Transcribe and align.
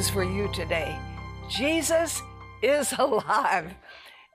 news 0.00 0.08
for 0.08 0.24
you 0.24 0.48
today. 0.54 0.98
Jesus 1.50 2.22
is 2.62 2.94
alive. 2.98 3.74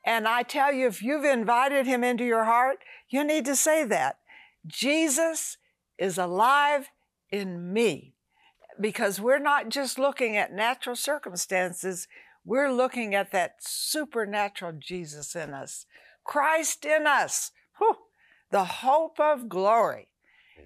And 0.06 0.28
I 0.28 0.44
tell 0.44 0.72
you, 0.72 0.86
if 0.86 1.02
you've 1.02 1.26
invited 1.26 1.88
him 1.88 2.04
into 2.04 2.24
your 2.24 2.44
heart, 2.44 2.78
you 3.10 3.24
need 3.24 3.46
to 3.46 3.56
say 3.56 3.84
that. 3.86 4.20
Jesus 4.68 5.58
is 5.98 6.20
alive 6.20 6.90
in 7.32 7.74
me. 7.74 8.14
Because 8.80 9.20
we're 9.20 9.40
not 9.40 9.70
just 9.70 9.98
looking 9.98 10.38
at 10.38 10.54
natural 10.54 10.96
circumstances, 10.96 12.08
we're 12.44 12.72
looking 12.72 13.16
at 13.16 13.32
that 13.32 13.56
supernatural 13.60 14.74
Jesus 14.80 15.36
in 15.36 15.52
us, 15.52 15.88
Christ 16.24 16.86
in 16.86 17.08
us, 17.08 17.52
Whew, 17.80 17.96
the 18.52 18.66
hope 18.66 19.20
of 19.20 19.50
glory. 19.50 20.10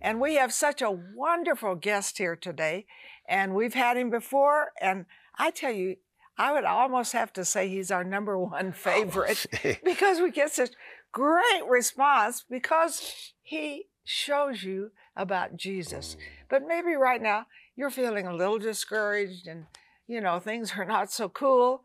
And 0.02 0.20
we 0.20 0.36
have 0.36 0.52
such 0.52 0.82
a 0.82 0.92
wonderful 0.92 1.76
guest 1.76 2.18
here 2.18 2.36
today, 2.36 2.86
and 3.30 3.54
we've 3.54 3.76
had 3.76 3.96
him 3.96 4.10
before. 4.10 4.72
And 4.82 5.06
I 5.38 5.52
tell 5.52 5.72
you, 5.72 5.98
I 6.38 6.52
would 6.52 6.66
almost 6.66 7.14
have 7.14 7.32
to 7.34 7.46
say 7.46 7.70
he's 7.70 7.92
our 7.92 8.04
number 8.04 8.38
one 8.38 8.72
favorite 8.74 9.46
because 9.84 10.20
we 10.20 10.32
get 10.32 10.52
such 10.52 10.72
great 11.12 11.66
response 11.68 12.44
because 12.50 13.34
he 13.42 13.86
shows 14.04 14.64
you 14.64 14.92
about 15.16 15.56
Jesus. 15.56 16.16
Mm. 16.16 16.20
But 16.50 16.68
maybe 16.68 16.96
right 16.96 17.22
now 17.22 17.46
you're 17.76 17.90
feeling 17.92 18.26
a 18.26 18.36
little 18.36 18.60
discouraged 18.60 19.48
and 19.48 19.66
you 20.08 20.20
know 20.20 20.40
things 20.40 20.74
are 20.76 20.86
not 20.86 21.12
so 21.12 21.30
cool. 21.30 21.84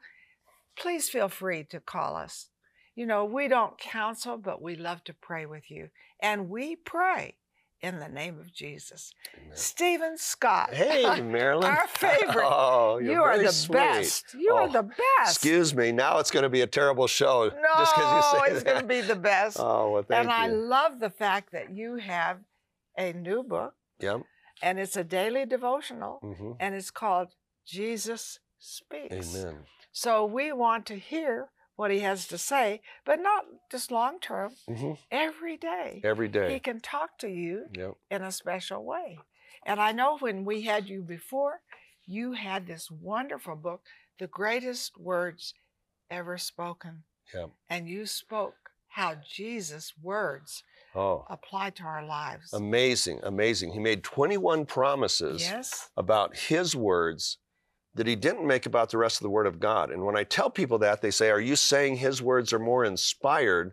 Please 0.76 1.08
feel 1.08 1.28
free 1.28 1.64
to 1.64 1.78
call 1.78 2.16
us. 2.16 2.48
You 2.96 3.06
know, 3.06 3.24
we 3.24 3.48
don't 3.48 3.78
counsel, 3.78 4.38
but 4.38 4.62
we 4.62 4.76
love 4.76 5.02
to 5.04 5.14
pray 5.14 5.46
with 5.46 5.70
you. 5.70 5.90
And 6.20 6.48
we 6.48 6.76
pray 6.76 7.36
in 7.84 7.98
the 8.00 8.08
name 8.08 8.38
of 8.40 8.50
Jesus. 8.52 9.12
Amen. 9.36 9.56
Steven 9.56 10.16
Scott. 10.16 10.72
Hey, 10.72 11.20
Marilyn. 11.20 11.68
Our 11.70 11.86
favorite. 11.86 12.44
Oh, 12.50 12.98
you're 12.98 13.12
you 13.12 13.22
are 13.22 13.38
the 13.38 13.52
sweet. 13.52 13.72
best. 13.76 14.34
You 14.34 14.52
are 14.54 14.68
Oh, 14.68 14.72
the 14.72 14.82
best. 14.82 15.30
Excuse 15.36 15.74
me. 15.74 15.92
Now 15.92 16.18
it's 16.18 16.30
going 16.30 16.44
to 16.44 16.48
be 16.48 16.62
a 16.62 16.66
terrible 16.66 17.06
show. 17.06 17.48
No, 17.50 17.78
just 17.78 17.96
you 17.96 18.22
say 18.22 18.54
it's 18.54 18.62
going 18.62 18.80
to 18.80 18.86
be 18.86 19.00
the 19.02 19.16
best. 19.16 19.58
Oh, 19.60 19.90
well, 19.90 20.02
thank 20.02 20.20
and 20.22 20.30
I 20.32 20.46
love 20.48 20.98
the 21.00 21.10
fact 21.10 21.52
that 21.52 21.70
you 21.70 21.96
have 21.96 22.38
a 22.96 23.12
new 23.12 23.42
book, 23.42 23.74
Yep. 24.00 24.22
and 24.62 24.78
it's 24.78 24.96
a 24.96 25.04
daily 25.04 25.44
devotional, 25.44 26.18
hmm 26.22 26.52
and 26.58 26.74
it's 26.74 26.90
called 26.90 27.28
Jesus 27.66 28.38
Speaks. 28.58 29.36
Amen. 29.36 29.56
So 29.92 30.24
we 30.24 30.52
want 30.52 30.86
to 30.86 30.96
hear 30.96 31.48
what 31.76 31.90
he 31.90 32.00
has 32.00 32.26
to 32.28 32.38
say, 32.38 32.80
but 33.04 33.20
not 33.20 33.44
just 33.70 33.90
long 33.90 34.20
term, 34.20 34.52
hmm 34.68 34.92
every 35.10 35.56
day. 35.56 36.00
Every 36.04 36.28
He 36.52 36.60
can 36.60 36.80
talk 36.80 37.18
to 37.18 37.28
you 37.28 37.66
Yep. 37.74 37.94
in 38.10 38.22
a 38.22 38.32
special 38.32 38.84
way. 38.84 39.18
And 39.66 39.80
I 39.80 39.92
know 39.92 40.18
when 40.18 40.44
we 40.44 40.62
had 40.62 40.88
you 40.88 41.02
before, 41.02 41.60
you 42.06 42.32
had 42.32 42.66
this 42.66 42.90
wonderful 42.90 43.56
book, 43.56 43.82
The 44.18 44.26
Greatest 44.26 44.98
Words 44.98 45.54
Ever 46.10 46.38
Spoken. 46.38 47.04
Yep. 47.32 47.50
And 47.70 47.88
you 47.88 48.06
spoke 48.06 48.70
how 48.88 49.16
Jesus' 49.28 49.92
words 50.00 50.62
Oh, 50.94 51.26
apply 51.28 51.70
to 51.70 51.82
our 51.82 52.06
lives. 52.06 52.52
amazing, 52.52 53.18
amazing. 53.24 53.72
He 53.72 53.80
made 53.80 54.04
21 54.04 54.66
promises 54.66 55.42
yes. 55.42 55.90
about 55.96 56.36
his 56.36 56.76
words 56.76 57.38
that 57.94 58.06
he 58.06 58.16
didn't 58.16 58.46
make 58.46 58.66
about 58.66 58.90
the 58.90 58.98
rest 58.98 59.18
of 59.18 59.22
the 59.22 59.30
Word 59.30 59.46
of 59.46 59.60
God. 59.60 59.90
And 59.90 60.04
when 60.04 60.16
I 60.16 60.24
tell 60.24 60.50
people 60.50 60.78
that, 60.78 61.00
they 61.00 61.10
say, 61.10 61.30
Are 61.30 61.40
you 61.40 61.56
saying 61.56 61.96
his 61.96 62.20
words 62.20 62.52
are 62.52 62.58
more 62.58 62.84
inspired 62.84 63.72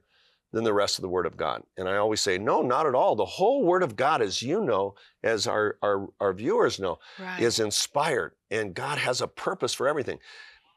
than 0.52 0.64
the 0.64 0.73
rest 0.73 0.97
of 0.97 1.02
the 1.02 1.09
Word 1.09 1.26
of 1.26 1.37
God? 1.37 1.64
And 1.77 1.89
I 1.89 1.98
always 1.98 2.21
say, 2.21 2.37
No, 2.37 2.61
not 2.61 2.86
at 2.86 2.95
all. 2.95 3.15
The 3.15 3.26
whole 3.26 3.64
Word 3.64 3.83
of 3.83 3.95
God, 3.95 4.21
as 4.21 4.42
you 4.42 4.61
know, 4.61 4.95
as 5.23 5.48
our, 5.48 5.77
our, 5.81 6.08
our 6.20 6.33
viewers 6.33 6.80
know, 6.80 6.99
Right. 7.20 7.42
is 7.42 7.60
inspired, 7.60 8.33
and 8.49 8.73
God 8.76 8.98
has 8.99 9.21
a 9.21 9.27
purpose 9.27 9.73
for 9.73 9.87
everything. 9.87 10.20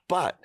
But 0.09 0.39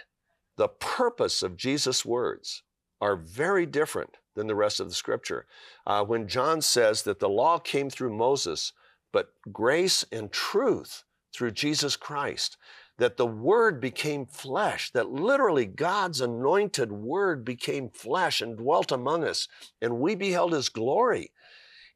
the 0.57 0.67
purpose 0.67 1.41
of 1.41 1.55
Jesus' 1.55 2.05
words 2.05 2.63
are 2.99 3.15
very 3.15 3.65
different 3.65 4.17
than 4.35 4.47
the 4.47 4.55
rest 4.55 4.79
of 4.79 4.89
the 4.89 4.93
scripture. 4.95 5.45
Uh, 5.87 6.03
when 6.03 6.27
John 6.27 6.61
says 6.61 7.03
that 7.03 7.19
the 7.19 7.29
law 7.29 7.59
came 7.59 7.89
through 7.89 8.15
Moses, 8.15 8.73
but 9.13 9.33
grace 9.51 10.03
and 10.11 10.31
truth 10.31 11.03
through 11.33 11.51
Jesus 11.51 11.95
Christ, 11.95 12.57
that 12.99 13.17
the 13.17 13.25
Word 13.25 13.81
became 13.81 14.25
flesh, 14.25 14.91
that 14.91 15.09
literally 15.09 15.65
God's 15.65 16.21
anointed 16.21 16.91
Word 16.91 17.43
became 17.43 17.89
flesh 17.89 18.41
and 18.41 18.57
dwelt 18.57 18.91
among 18.91 19.23
us, 19.23 19.47
and 19.81 19.99
we 19.99 20.15
beheld 20.15 20.53
His 20.53 20.69
glory. 20.69 21.31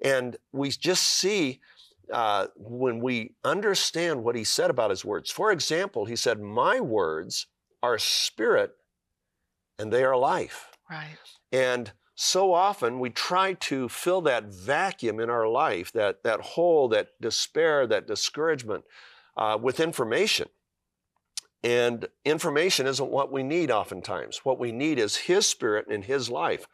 And 0.02 0.38
we 0.52 0.70
just 0.70 1.04
see 1.04 1.60
uh, 2.12 2.48
when 2.56 3.00
we 3.00 3.36
understand 3.44 4.24
what 4.24 4.36
He 4.36 4.44
said 4.44 4.70
about 4.70 4.90
His 4.90 5.06
words. 5.06 5.30
For 5.30 5.52
example, 5.52 6.06
He 6.06 6.16
said, 6.16 6.40
My 6.40 6.80
words 6.80 7.48
are 7.82 8.00
spirit 8.00 8.72
and 9.78 9.92
they 9.92 10.04
are 10.04 10.18
life. 10.18 10.72
right. 10.90 11.18
And 11.52 11.92
so 12.16 12.54
often 12.54 13.00
we 13.00 13.10
try 13.10 13.54
to 13.54 13.90
fill 13.90 14.22
that 14.22 14.46
vacuum 14.46 15.20
in 15.20 15.30
our 15.30 15.48
life, 15.48 15.92
that, 15.94 16.24
that 16.24 16.40
hole, 16.42 16.88
that 16.90 17.10
despair, 17.20 17.88
that 17.88 18.08
discouragement 18.08 18.86
uh, 19.36 19.58
with 19.62 19.80
information. 19.80 20.48
And 21.64 22.08
information 22.26 22.88
isn't 22.88 23.10
what 23.10 23.32
we 23.32 23.42
need 23.42 23.72
oftentimes. 23.72 24.42
What 24.44 24.60
we 24.60 24.72
need 24.72 25.00
is 25.00 25.16
His 25.16 25.48
Spirit 25.48 25.88
and 25.90 26.04
His 26.04 26.30
life. 26.30 26.68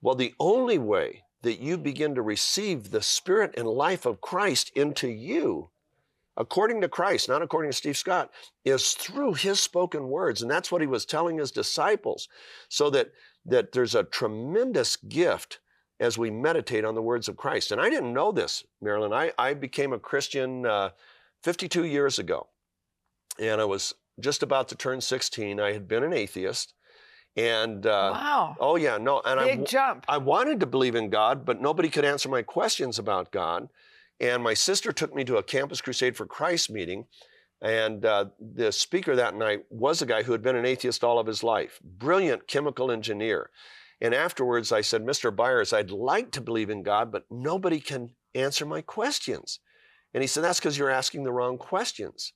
Well, 0.00 0.14
the 0.14 0.34
only 0.40 0.78
way 0.78 1.24
that 1.42 1.60
you 1.60 1.76
begin 1.76 2.14
to 2.14 2.22
receive 2.22 2.90
the 2.90 3.02
Spirit 3.02 3.54
and 3.56 3.66
life 3.66 4.06
of 4.06 4.20
Christ 4.20 4.72
into 4.74 5.08
you, 5.08 5.70
according 6.36 6.80
to 6.80 6.88
Christ, 6.88 7.28
not 7.28 7.42
according 7.42 7.70
to 7.70 7.76
Steve 7.76 7.98
Scott, 7.98 8.30
is 8.64 8.92
through 8.92 9.34
His 9.34 9.60
spoken 9.60 10.08
words. 10.08 10.40
And 10.40 10.50
that's 10.50 10.72
what 10.72 10.80
He 10.80 10.86
was 10.86 11.04
telling 11.04 11.36
His 11.36 11.50
disciples. 11.50 12.28
So 12.70 12.88
that, 12.90 13.12
that 13.44 13.72
there's 13.72 13.94
a 13.94 14.04
tremendous 14.04 14.96
gift 14.96 15.60
as 15.98 16.16
we 16.16 16.30
meditate 16.30 16.84
on 16.84 16.94
the 16.94 17.02
words 17.02 17.28
of 17.28 17.36
Christ. 17.36 17.72
And 17.72 17.80
I 17.80 17.90
didn't 17.90 18.14
know 18.14 18.32
this, 18.32 18.64
Marilyn. 18.80 19.12
I, 19.12 19.32
I 19.38 19.52
became 19.52 19.92
a 19.92 19.98
Christian 19.98 20.64
uh, 20.64 20.90
52 21.42 21.84
years 21.84 22.18
ago. 22.18 22.48
And 23.38 23.60
I 23.60 23.64
was 23.66 23.94
just 24.20 24.42
about 24.42 24.68
to 24.68 24.74
turn 24.74 25.00
16. 25.00 25.60
I 25.60 25.72
had 25.72 25.88
been 25.88 26.02
an 26.02 26.12
atheist. 26.12 26.74
And, 27.36 27.86
uh, 27.86 28.10
wow. 28.12 28.56
oh, 28.58 28.76
yeah, 28.76 28.98
no. 28.98 29.22
And 29.24 29.38
I, 29.38 29.56
Big 29.56 29.66
jump. 29.66 30.04
I 30.08 30.18
wanted 30.18 30.60
to 30.60 30.66
believe 30.66 30.94
in 30.94 31.10
God, 31.10 31.44
but 31.44 31.60
nobody 31.60 31.88
could 31.88 32.04
answer 32.04 32.28
my 32.28 32.42
questions 32.42 32.98
about 32.98 33.30
God. 33.30 33.68
And 34.18 34.42
my 34.42 34.54
sister 34.54 34.92
took 34.92 35.14
me 35.14 35.24
to 35.24 35.38
a 35.38 35.42
Campus 35.42 35.80
Crusade 35.80 36.16
for 36.16 36.26
Christ 36.26 36.70
meeting. 36.70 37.06
And 37.62 38.04
uh, 38.04 38.26
the 38.38 38.72
speaker 38.72 39.16
that 39.16 39.34
night 39.34 39.64
was 39.70 40.00
a 40.00 40.06
guy 40.06 40.22
who 40.22 40.32
had 40.32 40.42
been 40.42 40.56
an 40.56 40.66
atheist 40.66 41.04
all 41.04 41.18
of 41.18 41.26
his 41.26 41.42
life, 41.42 41.78
brilliant 41.82 42.46
chemical 42.46 42.90
engineer. 42.90 43.50
And 44.00 44.14
afterwards, 44.14 44.72
I 44.72 44.80
said, 44.80 45.04
Mr. 45.04 45.34
Byers, 45.34 45.72
I'd 45.72 45.90
like 45.90 46.30
to 46.32 46.40
believe 46.40 46.70
in 46.70 46.82
God, 46.82 47.12
but 47.12 47.24
nobody 47.30 47.80
can 47.80 48.10
answer 48.34 48.64
my 48.64 48.80
questions. 48.80 49.60
And 50.14 50.22
he 50.22 50.26
said, 50.26 50.42
That's 50.42 50.58
because 50.58 50.78
you're 50.78 50.90
asking 50.90 51.24
the 51.24 51.32
wrong 51.32 51.58
questions. 51.58 52.32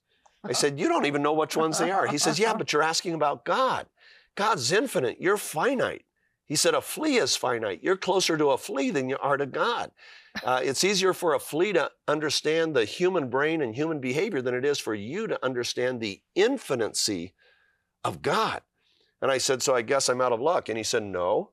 I 0.47 0.53
said, 0.53 0.79
You 0.79 0.87
don't 0.87 1.05
even 1.05 1.21
know 1.21 1.33
which 1.33 1.57
ones 1.57 1.79
they 1.79 1.91
are. 1.91 2.07
He 2.07 2.17
says, 2.17 2.39
Yeah, 2.39 2.53
but 2.53 2.71
you're 2.71 2.81
asking 2.81 3.13
about 3.13 3.45
God. 3.45 3.87
God's 4.35 4.71
infinite, 4.71 5.17
you're 5.19 5.37
finite. 5.37 6.05
He 6.45 6.55
said, 6.55 6.73
A 6.73 6.81
flea 6.81 7.17
is 7.17 7.35
finite. 7.35 7.83
You're 7.83 7.97
closer 7.97 8.37
to 8.37 8.51
a 8.51 8.57
flea 8.57 8.91
than 8.91 9.09
you 9.09 9.17
are 9.21 9.37
to 9.37 9.45
God. 9.45 9.91
Uh, 10.43 10.61
it's 10.63 10.83
easier 10.83 11.13
for 11.13 11.33
a 11.33 11.39
flea 11.39 11.73
to 11.73 11.89
understand 12.07 12.75
the 12.75 12.85
human 12.85 13.29
brain 13.29 13.61
and 13.61 13.73
human 13.73 13.99
behavior 13.99 14.41
than 14.41 14.53
it 14.53 14.65
is 14.65 14.79
for 14.79 14.93
you 14.93 15.27
to 15.27 15.43
understand 15.43 15.99
the 15.99 16.21
infinitency 16.35 17.33
of 18.03 18.21
God. 18.21 18.61
And 19.21 19.31
I 19.31 19.37
said, 19.37 19.61
So 19.61 19.75
I 19.75 19.81
guess 19.81 20.09
I'm 20.09 20.21
out 20.21 20.33
of 20.33 20.41
luck. 20.41 20.69
And 20.69 20.77
he 20.77 20.83
said, 20.83 21.03
No, 21.03 21.51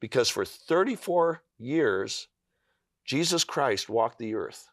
because 0.00 0.28
for 0.28 0.44
34 0.44 1.42
years, 1.58 2.28
Jesus 3.04 3.44
Christ 3.44 3.88
walked 3.88 4.18
the 4.18 4.34
earth 4.34 4.70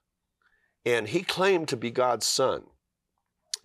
and 0.85 1.09
he 1.09 1.21
claimed 1.21 1.67
to 1.67 1.75
be 1.75 1.91
God's 1.91 2.25
son. 2.25 2.63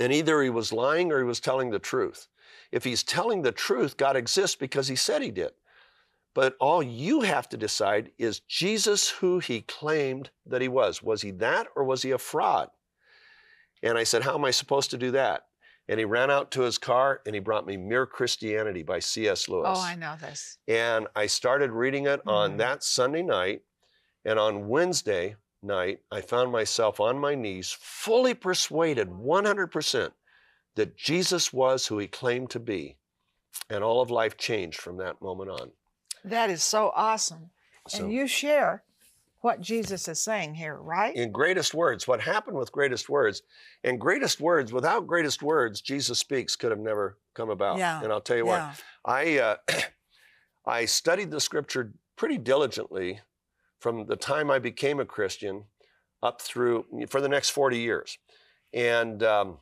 And 0.03 0.13
either 0.13 0.43
he 0.43 0.51
was 0.51 0.73
lying 0.73 1.13
or 1.13 1.19
he 1.19 1.25
was 1.25 1.39
telling 1.39 1.71
the 1.71 1.79
truth. 1.79 2.27
If 2.73 2.83
he's 2.83 3.05
telling 3.05 3.43
the 3.43 3.53
truth, 3.53 3.97
God 3.97 4.17
exists 4.17 4.57
because 4.57 4.89
he 4.89 4.97
said 4.97 5.23
he 5.23 5.31
did. 5.31 5.53
But 6.35 6.57
all 6.59 6.83
you 6.83 7.21
have 7.21 7.49
to 7.51 7.57
decide 7.57 8.11
is 8.19 8.41
Jesus 8.41 9.11
who 9.11 9.39
he 9.39 9.61
claimed 9.61 10.31
that 10.47 10.61
he 10.61 10.67
was. 10.67 11.03
Was 11.05 11.23
he 11.23 11.31
that 11.33 11.69
or 11.77 11.85
was 11.85 12.03
he 12.03 12.11
a 12.11 12.19
fraud? 12.19 12.71
And 13.81 13.97
I 13.97 14.03
said, 14.03 14.23
How 14.25 14.35
am 14.35 14.45
I 14.45 14.51
supposed 14.51 14.91
to 14.91 14.99
do 14.99 15.13
that? 15.13 15.43
And 15.89 16.01
he 16.01 16.05
ran 16.05 16.33
out 16.33 16.51
to 16.53 16.63
his 16.63 16.79
car 16.79 17.21
and 17.25 17.35
he 17.37 17.41
brought 17.41 17.67
me 17.67 17.77
Mere 17.77 18.07
Christianity 18.07 18.83
by 18.83 18.99
C.S. 18.99 19.49
Lewis. 19.49 19.79
Oh, 19.79 19.81
I 19.81 19.95
know 19.95 20.17
this. 20.21 20.59
And 20.67 21.07
I 21.15 21.27
started 21.27 21.71
reading 21.71 22.07
it 22.07 22.21
on 22.27 22.55
Mhm. 22.55 22.59
that 22.59 22.83
Sunday 22.83 23.23
night. 23.23 23.63
And 24.25 24.39
on 24.39 24.67
Wednesday 24.69 25.37
night, 25.63 26.01
I 26.11 26.21
found 26.21 26.53
myself 26.53 27.01
on 27.01 27.19
my 27.19 27.35
knees, 27.35 27.77
fully 27.79 28.35
persuaded 28.35 29.09
100% 29.09 30.11
that 30.75 30.97
Jesus 30.97 31.53
was 31.53 31.87
who 31.87 31.99
he 31.99 32.07
claimed 32.07 32.51
to 32.51 32.61
be. 32.61 32.97
And 33.69 33.85
all 33.85 34.01
of 34.01 34.11
life 34.11 34.37
changed 34.37 34.81
from 34.81 34.97
that 34.99 35.21
moment 35.21 35.51
on. 35.51 35.71
That 36.25 36.51
is 36.51 36.63
so 36.63 36.93
awesome. 36.95 37.51
So, 37.89 38.05
And 38.05 38.13
you 38.13 38.27
share 38.27 38.83
what 39.41 39.61
Jesus 39.61 40.07
is 40.09 40.23
saying 40.23 40.55
here, 40.55 40.77
right? 40.77 41.15
In 41.15 41.33
greatest 41.33 41.75
words, 41.75 42.07
what 42.07 42.21
happened 42.21 42.57
with 42.57 42.73
greatest 42.73 43.09
words, 43.09 43.43
and 43.83 44.01
greatest 44.01 44.41
words, 44.41 44.73
without 44.73 45.07
greatest 45.07 45.43
words, 45.43 45.81
Jesus 45.81 46.19
speaks 46.19 46.55
could 46.55 46.71
have 46.71 46.81
never 46.81 47.19
come 47.35 47.51
about. 47.51 47.79
Yeah. 47.79 48.01
And 48.03 48.13
I'll 48.13 48.21
tell 48.21 48.37
you 48.37 48.47
what, 48.47 48.59
yeah. 48.59 48.75
I 49.05 49.39
uh, 49.39 49.57
I 50.67 50.85
studied 50.85 51.31
the 51.31 51.41
scripture 51.41 51.93
pretty 52.17 52.39
diligently 52.39 53.21
from 53.83 54.07
the 54.07 54.17
time 54.17 54.51
I 54.51 54.59
became 54.59 55.01
a 55.01 55.05
Christian 55.05 55.65
up 56.23 56.41
through 56.41 56.87
for 57.09 57.21
the 57.21 57.29
next 57.29 57.51
40 57.51 57.79
years. 57.79 58.17
And 58.73 59.23
um, 59.23 59.59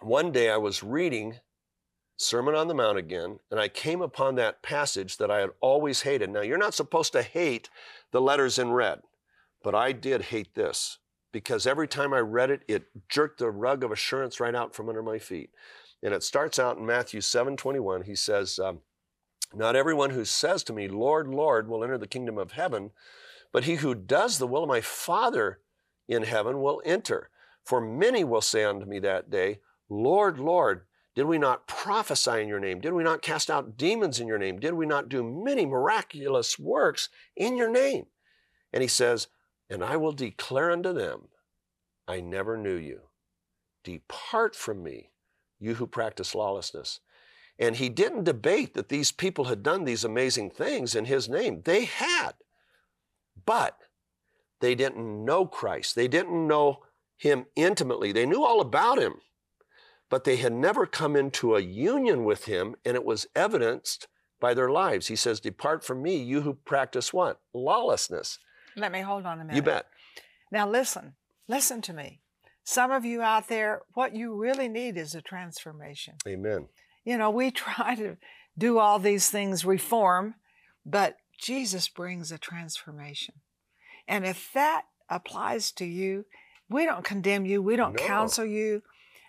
one 0.00 0.30
day 0.30 0.50
I 0.50 0.58
was 0.58 0.82
reading 0.82 1.36
Sermon 2.18 2.54
on 2.54 2.68
the 2.68 2.74
Mount 2.74 2.98
again, 2.98 3.38
and 3.50 3.58
I 3.58 3.68
came 3.68 4.02
upon 4.02 4.34
that 4.34 4.62
passage 4.62 5.16
that 5.16 5.30
I 5.30 5.38
had 5.38 5.50
always 5.60 6.02
hated. 6.02 6.30
Now, 6.30 6.42
you're 6.42 6.58
not 6.58 6.74
supposed 6.74 7.12
to 7.12 7.22
hate 7.22 7.70
the 8.10 8.20
letters 8.20 8.58
in 8.58 8.72
red, 8.72 9.00
but 9.62 9.74
I 9.74 9.92
did 9.92 10.22
hate 10.22 10.54
this 10.54 10.98
because 11.32 11.66
every 11.66 11.88
time 11.88 12.12
I 12.12 12.18
read 12.18 12.50
it, 12.50 12.62
it 12.68 12.86
jerked 13.08 13.38
the 13.38 13.50
rug 13.50 13.82
of 13.82 13.92
assurance 13.92 14.40
right 14.40 14.54
out 14.54 14.74
from 14.74 14.88
under 14.88 15.02
my 15.02 15.18
feet. 15.18 15.50
And 16.02 16.12
it 16.12 16.22
starts 16.22 16.58
out 16.58 16.78
in 16.78 16.86
Matthew 16.86 17.20
7 17.20 17.56
21. 17.56 18.02
He 18.02 18.14
says, 18.14 18.58
um, 18.58 18.80
Not 19.54 19.76
everyone 19.76 20.10
who 20.10 20.24
says 20.24 20.62
to 20.64 20.72
me, 20.72 20.88
Lord, 20.88 21.28
Lord, 21.28 21.68
will 21.68 21.82
enter 21.82 21.98
the 21.98 22.06
kingdom 22.06 22.38
of 22.38 22.52
heaven, 22.52 22.90
but 23.52 23.64
he 23.64 23.76
who 23.76 23.94
does 23.94 24.38
the 24.38 24.46
will 24.46 24.64
of 24.64 24.68
my 24.68 24.80
Father 24.80 25.60
in 26.08 26.22
heaven 26.22 26.60
will 26.60 26.82
enter. 26.84 27.30
For 27.64 27.80
many 27.80 28.24
will 28.24 28.40
say 28.40 28.64
unto 28.64 28.86
me 28.86 28.98
that 29.00 29.30
day, 29.30 29.60
Lord, 29.88 30.38
Lord, 30.38 30.82
did 31.14 31.24
we 31.24 31.38
not 31.38 31.66
prophesy 31.66 32.40
in 32.42 32.48
your 32.48 32.60
name? 32.60 32.80
Did 32.80 32.92
we 32.92 33.02
not 33.02 33.22
cast 33.22 33.50
out 33.50 33.76
demons 33.76 34.20
in 34.20 34.28
your 34.28 34.38
name? 34.38 34.60
Did 34.60 34.74
we 34.74 34.86
not 34.86 35.08
do 35.08 35.22
many 35.22 35.66
miraculous 35.66 36.58
works 36.58 37.08
in 37.36 37.56
your 37.56 37.70
name? 37.70 38.06
And 38.72 38.82
he 38.82 38.88
says, 38.88 39.26
And 39.68 39.82
I 39.82 39.96
will 39.96 40.12
declare 40.12 40.70
unto 40.70 40.92
them, 40.92 41.28
I 42.06 42.20
never 42.20 42.56
knew 42.56 42.76
you. 42.76 43.00
Depart 43.84 44.54
from 44.54 44.82
me, 44.82 45.10
you 45.58 45.74
who 45.74 45.86
practice 45.86 46.34
lawlessness. 46.34 47.00
And 47.58 47.76
he 47.76 47.88
didn't 47.88 48.24
debate 48.24 48.74
that 48.74 48.88
these 48.88 49.10
people 49.10 49.46
had 49.46 49.62
done 49.62 49.84
these 49.84 50.04
amazing 50.04 50.50
things 50.50 50.94
in 50.94 51.06
his 51.06 51.28
name. 51.28 51.62
They 51.64 51.86
had. 51.86 52.34
But 53.46 53.76
they 54.60 54.74
didn't 54.74 55.24
know 55.24 55.46
Christ. 55.46 55.94
They 55.94 56.08
didn't 56.08 56.46
know 56.46 56.80
him 57.16 57.46
intimately. 57.56 58.12
They 58.12 58.26
knew 58.26 58.44
all 58.44 58.60
about 58.60 58.98
him, 58.98 59.14
but 60.08 60.24
they 60.24 60.36
had 60.36 60.52
never 60.52 60.86
come 60.86 61.16
into 61.16 61.56
a 61.56 61.60
union 61.60 62.24
with 62.24 62.44
him, 62.44 62.76
and 62.84 62.94
it 62.94 63.04
was 63.04 63.26
evidenced 63.34 64.06
by 64.40 64.54
their 64.54 64.70
lives. 64.70 65.08
He 65.08 65.16
says, 65.16 65.40
Depart 65.40 65.84
from 65.84 66.02
me, 66.02 66.16
you 66.16 66.42
who 66.42 66.54
practice 66.54 67.12
what? 67.12 67.40
Lawlessness. 67.52 68.38
Let 68.76 68.92
me 68.92 69.00
hold 69.00 69.26
on 69.26 69.40
a 69.40 69.44
minute. 69.44 69.56
You 69.56 69.62
bet. 69.62 69.86
Now, 70.52 70.68
listen, 70.68 71.14
listen 71.48 71.82
to 71.82 71.92
me. 71.92 72.20
Some 72.64 72.90
of 72.90 73.04
you 73.04 73.22
out 73.22 73.48
there, 73.48 73.82
what 73.94 74.14
you 74.14 74.34
really 74.34 74.68
need 74.68 74.96
is 74.96 75.14
a 75.14 75.22
transformation. 75.22 76.14
Amen. 76.26 76.68
You 77.04 77.18
know, 77.18 77.30
we 77.30 77.50
try 77.50 77.94
to 77.96 78.16
do 78.56 78.78
all 78.78 78.98
these 78.98 79.30
things, 79.30 79.64
reform, 79.64 80.34
but 80.84 81.16
Jesus 81.38 81.88
brings 81.88 82.30
a 82.32 82.38
transformation. 82.38 83.36
And 84.06 84.26
if 84.26 84.50
that 84.54 84.82
applies 85.08 85.70
to 85.72 85.84
you, 85.84 86.26
we 86.68 86.84
don't 86.84 87.04
condemn 87.04 87.46
you, 87.46 87.62
we 87.62 87.76
don't 87.76 87.94
No. 87.94 88.04
counsel 88.06 88.44
you, 88.44 88.82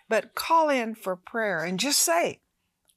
but 0.08 0.34
call 0.34 0.68
in 0.68 0.94
for 0.94 1.16
prayer 1.16 1.64
and 1.64 1.78
just 1.78 2.00
say, 2.00 2.40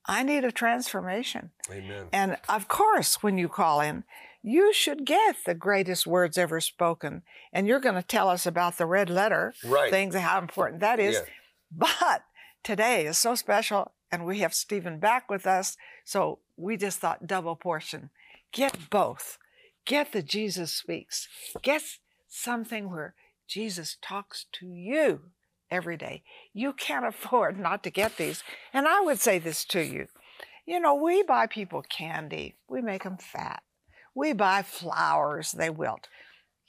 I 0.06 0.24
need 0.24 0.44
a 0.44 0.52
transformation. 0.52 1.52
Amen. 1.72 2.10
And 2.12 2.38
of 2.50 2.68
course, 2.68 3.24
when 3.24 3.38
you 3.38 3.48
call 3.48 3.80
in, 3.80 4.04
you 4.42 4.74
should 4.74 5.06
get 5.06 5.38
the 5.46 5.54
greatest 5.54 6.06
words 6.06 6.38
ever 6.38 6.60
spoken. 6.60 7.22
And 7.54 7.68
you're 7.68 7.80
going 7.80 7.96
to 7.96 8.04
tell 8.04 8.28
us 8.28 8.46
about 8.46 8.78
the 8.78 8.86
red 8.86 9.10
letter 9.10 9.54
Right. 9.64 9.90
things, 9.90 10.16
how 10.16 10.40
important 10.40 10.82
that 10.82 11.00
is. 11.00 11.16
Yeah. 11.16 11.26
But 11.72 12.24
today 12.64 13.06
is 13.06 13.18
so 13.18 13.36
special, 13.36 13.94
and 14.12 14.26
we 14.26 14.40
have 14.40 14.54
Steven 14.54 15.00
back 15.00 15.30
with 15.30 15.48
us. 15.48 15.78
So 16.04 16.40
we 16.58 16.76
just 16.76 17.00
thought 17.00 17.26
double 17.26 17.56
portion. 17.56 18.10
Get 18.54 18.90
both. 18.90 19.38
Get 19.86 20.14
the 20.14 20.22
Jesus 20.22 20.72
speaks. 20.72 21.28
Get 21.62 21.82
something 22.28 22.90
where 22.90 23.16
Jesus 23.48 23.98
talks 24.02 24.46
to 24.54 24.68
you 24.68 25.32
every 25.70 25.98
day. 25.98 26.24
You 26.54 26.72
can't 26.74 27.06
afford 27.08 27.60
not 27.60 27.84
to 27.84 27.90
get 27.90 28.18
these. 28.18 28.44
And 28.72 28.88
I 28.88 29.02
would 29.02 29.20
say 29.20 29.40
this 29.40 29.66
to 29.66 29.82
you. 29.82 30.08
You 30.66 30.80
know, 30.80 30.96
we 30.96 31.24
buy 31.24 31.48
people 31.48 31.82
candy, 31.82 32.56
we 32.70 32.82
make 32.82 33.04
them 33.04 33.18
fat. 33.18 33.64
We 34.16 34.32
buy 34.32 34.62
flowers, 34.62 35.52
they 35.52 35.70
wilt. 35.70 36.08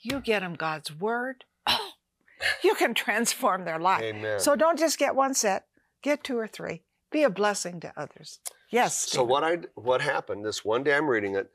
You 0.01 0.19
get 0.19 0.41
them 0.41 0.55
God's 0.55 0.93
word, 0.93 1.45
oh, 1.65 1.91
you 2.63 2.75
can 2.75 2.93
transform 2.93 3.63
their 3.63 3.79
life. 3.79 4.01
Amen. 4.01 4.39
So 4.39 4.55
don't 4.55 4.77
just 4.77 4.97
get 4.97 5.15
one 5.15 5.33
set, 5.33 5.67
get 6.01 6.23
two 6.23 6.37
or 6.37 6.47
three. 6.47 6.81
Be 7.11 7.23
a 7.23 7.29
blessing 7.29 7.79
to 7.79 7.93
others. 7.95 8.39
Yes. 8.69 8.97
So 8.97 9.23
what 9.23 9.43
I 9.43 9.59
what 9.75 10.01
happened 10.01 10.43
this 10.43 10.65
one 10.65 10.83
day 10.83 10.95
I'm 10.95 11.07
reading 11.07 11.35
it, 11.35 11.49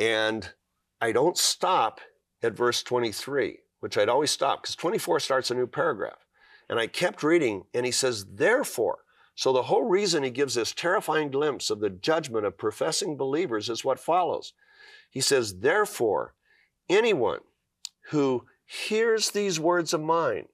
and 0.00 0.54
I 1.00 1.12
don't 1.12 1.36
stop 1.36 2.00
at 2.42 2.56
verse 2.56 2.82
23, 2.82 3.58
which 3.80 3.98
I'd 3.98 4.08
always 4.08 4.30
stop 4.30 4.62
because 4.62 4.74
24 4.74 5.20
starts 5.20 5.50
a 5.50 5.54
new 5.54 5.66
paragraph, 5.66 6.24
and 6.70 6.80
I 6.80 6.86
kept 6.86 7.22
reading, 7.22 7.64
and 7.74 7.84
he 7.84 7.92
says, 7.92 8.24
therefore. 8.24 9.00
So 9.34 9.52
the 9.52 9.62
whole 9.62 9.84
reason 9.84 10.22
he 10.22 10.30
gives 10.30 10.54
this 10.54 10.72
terrifying 10.72 11.30
glimpse 11.30 11.70
of 11.70 11.80
the 11.80 11.90
judgment 11.90 12.46
of 12.46 12.58
professing 12.58 13.16
believers 13.16 13.68
is 13.68 13.84
what 13.84 14.00
follows. 14.00 14.54
He 15.10 15.20
says, 15.20 15.60
therefore, 15.60 16.34
anyone 16.88 17.40
who 18.10 18.46
hears 18.64 19.30
these 19.30 19.60
words 19.60 19.92
of 19.92 20.00
mine 20.00 20.48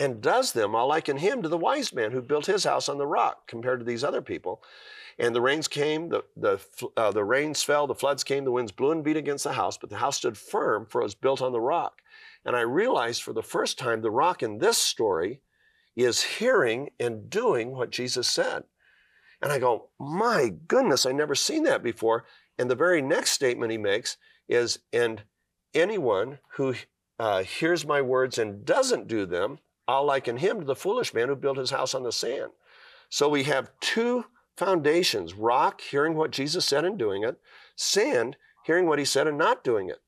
and 0.00 0.20
does 0.20 0.52
them, 0.52 0.74
I'll 0.74 0.88
liken 0.88 1.18
him 1.18 1.42
to 1.42 1.48
the 1.48 1.58
wise 1.58 1.92
man 1.92 2.12
who 2.12 2.22
built 2.22 2.46
his 2.46 2.64
house 2.64 2.88
on 2.88 2.98
the 2.98 3.06
rock 3.06 3.46
compared 3.46 3.80
to 3.80 3.84
these 3.84 4.04
other 4.04 4.22
people. 4.22 4.62
And 5.18 5.34
the 5.34 5.40
rains 5.40 5.66
came, 5.66 6.10
the, 6.10 6.24
the, 6.36 6.60
uh, 6.96 7.10
the 7.10 7.24
rains 7.24 7.62
fell, 7.62 7.88
the 7.88 7.94
floods 7.94 8.22
came, 8.22 8.44
the 8.44 8.52
winds 8.52 8.70
blew 8.70 8.92
and 8.92 9.02
beat 9.02 9.16
against 9.16 9.44
the 9.44 9.52
house, 9.52 9.76
but 9.76 9.90
the 9.90 9.96
house 9.96 10.18
stood 10.18 10.38
firm, 10.38 10.86
for 10.86 11.00
it 11.00 11.04
was 11.04 11.16
built 11.16 11.42
on 11.42 11.50
the 11.52 11.60
rock. 11.60 12.02
And 12.44 12.54
I 12.54 12.60
realized 12.60 13.22
for 13.22 13.32
the 13.32 13.42
first 13.42 13.78
time 13.78 14.00
the 14.00 14.12
rock 14.12 14.42
in 14.42 14.58
this 14.58 14.78
story 14.78 15.40
is 15.96 16.22
hearing 16.22 16.90
and 17.00 17.28
doing 17.28 17.72
what 17.72 17.90
Jesus 17.90 18.28
said. 18.28 18.62
And 19.42 19.50
I 19.50 19.58
go, 19.58 19.88
my 19.98 20.52
goodness, 20.68 21.04
I 21.04 21.12
never 21.12 21.34
seen 21.34 21.64
that 21.64 21.82
before. 21.82 22.24
And 22.56 22.70
the 22.70 22.76
very 22.76 23.02
next 23.02 23.32
statement 23.32 23.72
he 23.72 23.78
makes 23.78 24.16
is, 24.48 24.78
and 24.92 25.22
anyone 25.74 26.38
who 26.54 26.74
uh, 27.18 27.42
hears 27.42 27.84
my 27.84 28.00
words 28.00 28.38
and 28.38 28.64
doesn't 28.64 29.08
do 29.08 29.26
them, 29.26 29.58
I'll 29.88 30.04
liken 30.04 30.36
him 30.36 30.60
to 30.60 30.66
the 30.66 30.76
foolish 30.76 31.12
man 31.12 31.28
who 31.28 31.36
built 31.36 31.58
his 31.58 31.70
house 31.70 31.94
on 31.94 32.04
the 32.04 32.12
sand. 32.12 32.52
So 33.10 33.28
we 33.28 33.44
have 33.44 33.70
two 33.80 34.24
foundations 34.58 35.34
rock, 35.34 35.80
hearing 35.80 36.14
what 36.14 36.30
Jesus 36.30 36.64
said 36.64 36.84
and 36.84 36.98
doing 36.98 37.22
it, 37.24 37.38
sand, 37.76 38.36
hearing 38.64 38.86
what 38.86 38.98
he 38.98 39.04
said 39.04 39.26
and 39.26 39.38
not 39.38 39.64
doing 39.64 39.88
it. 39.88 40.00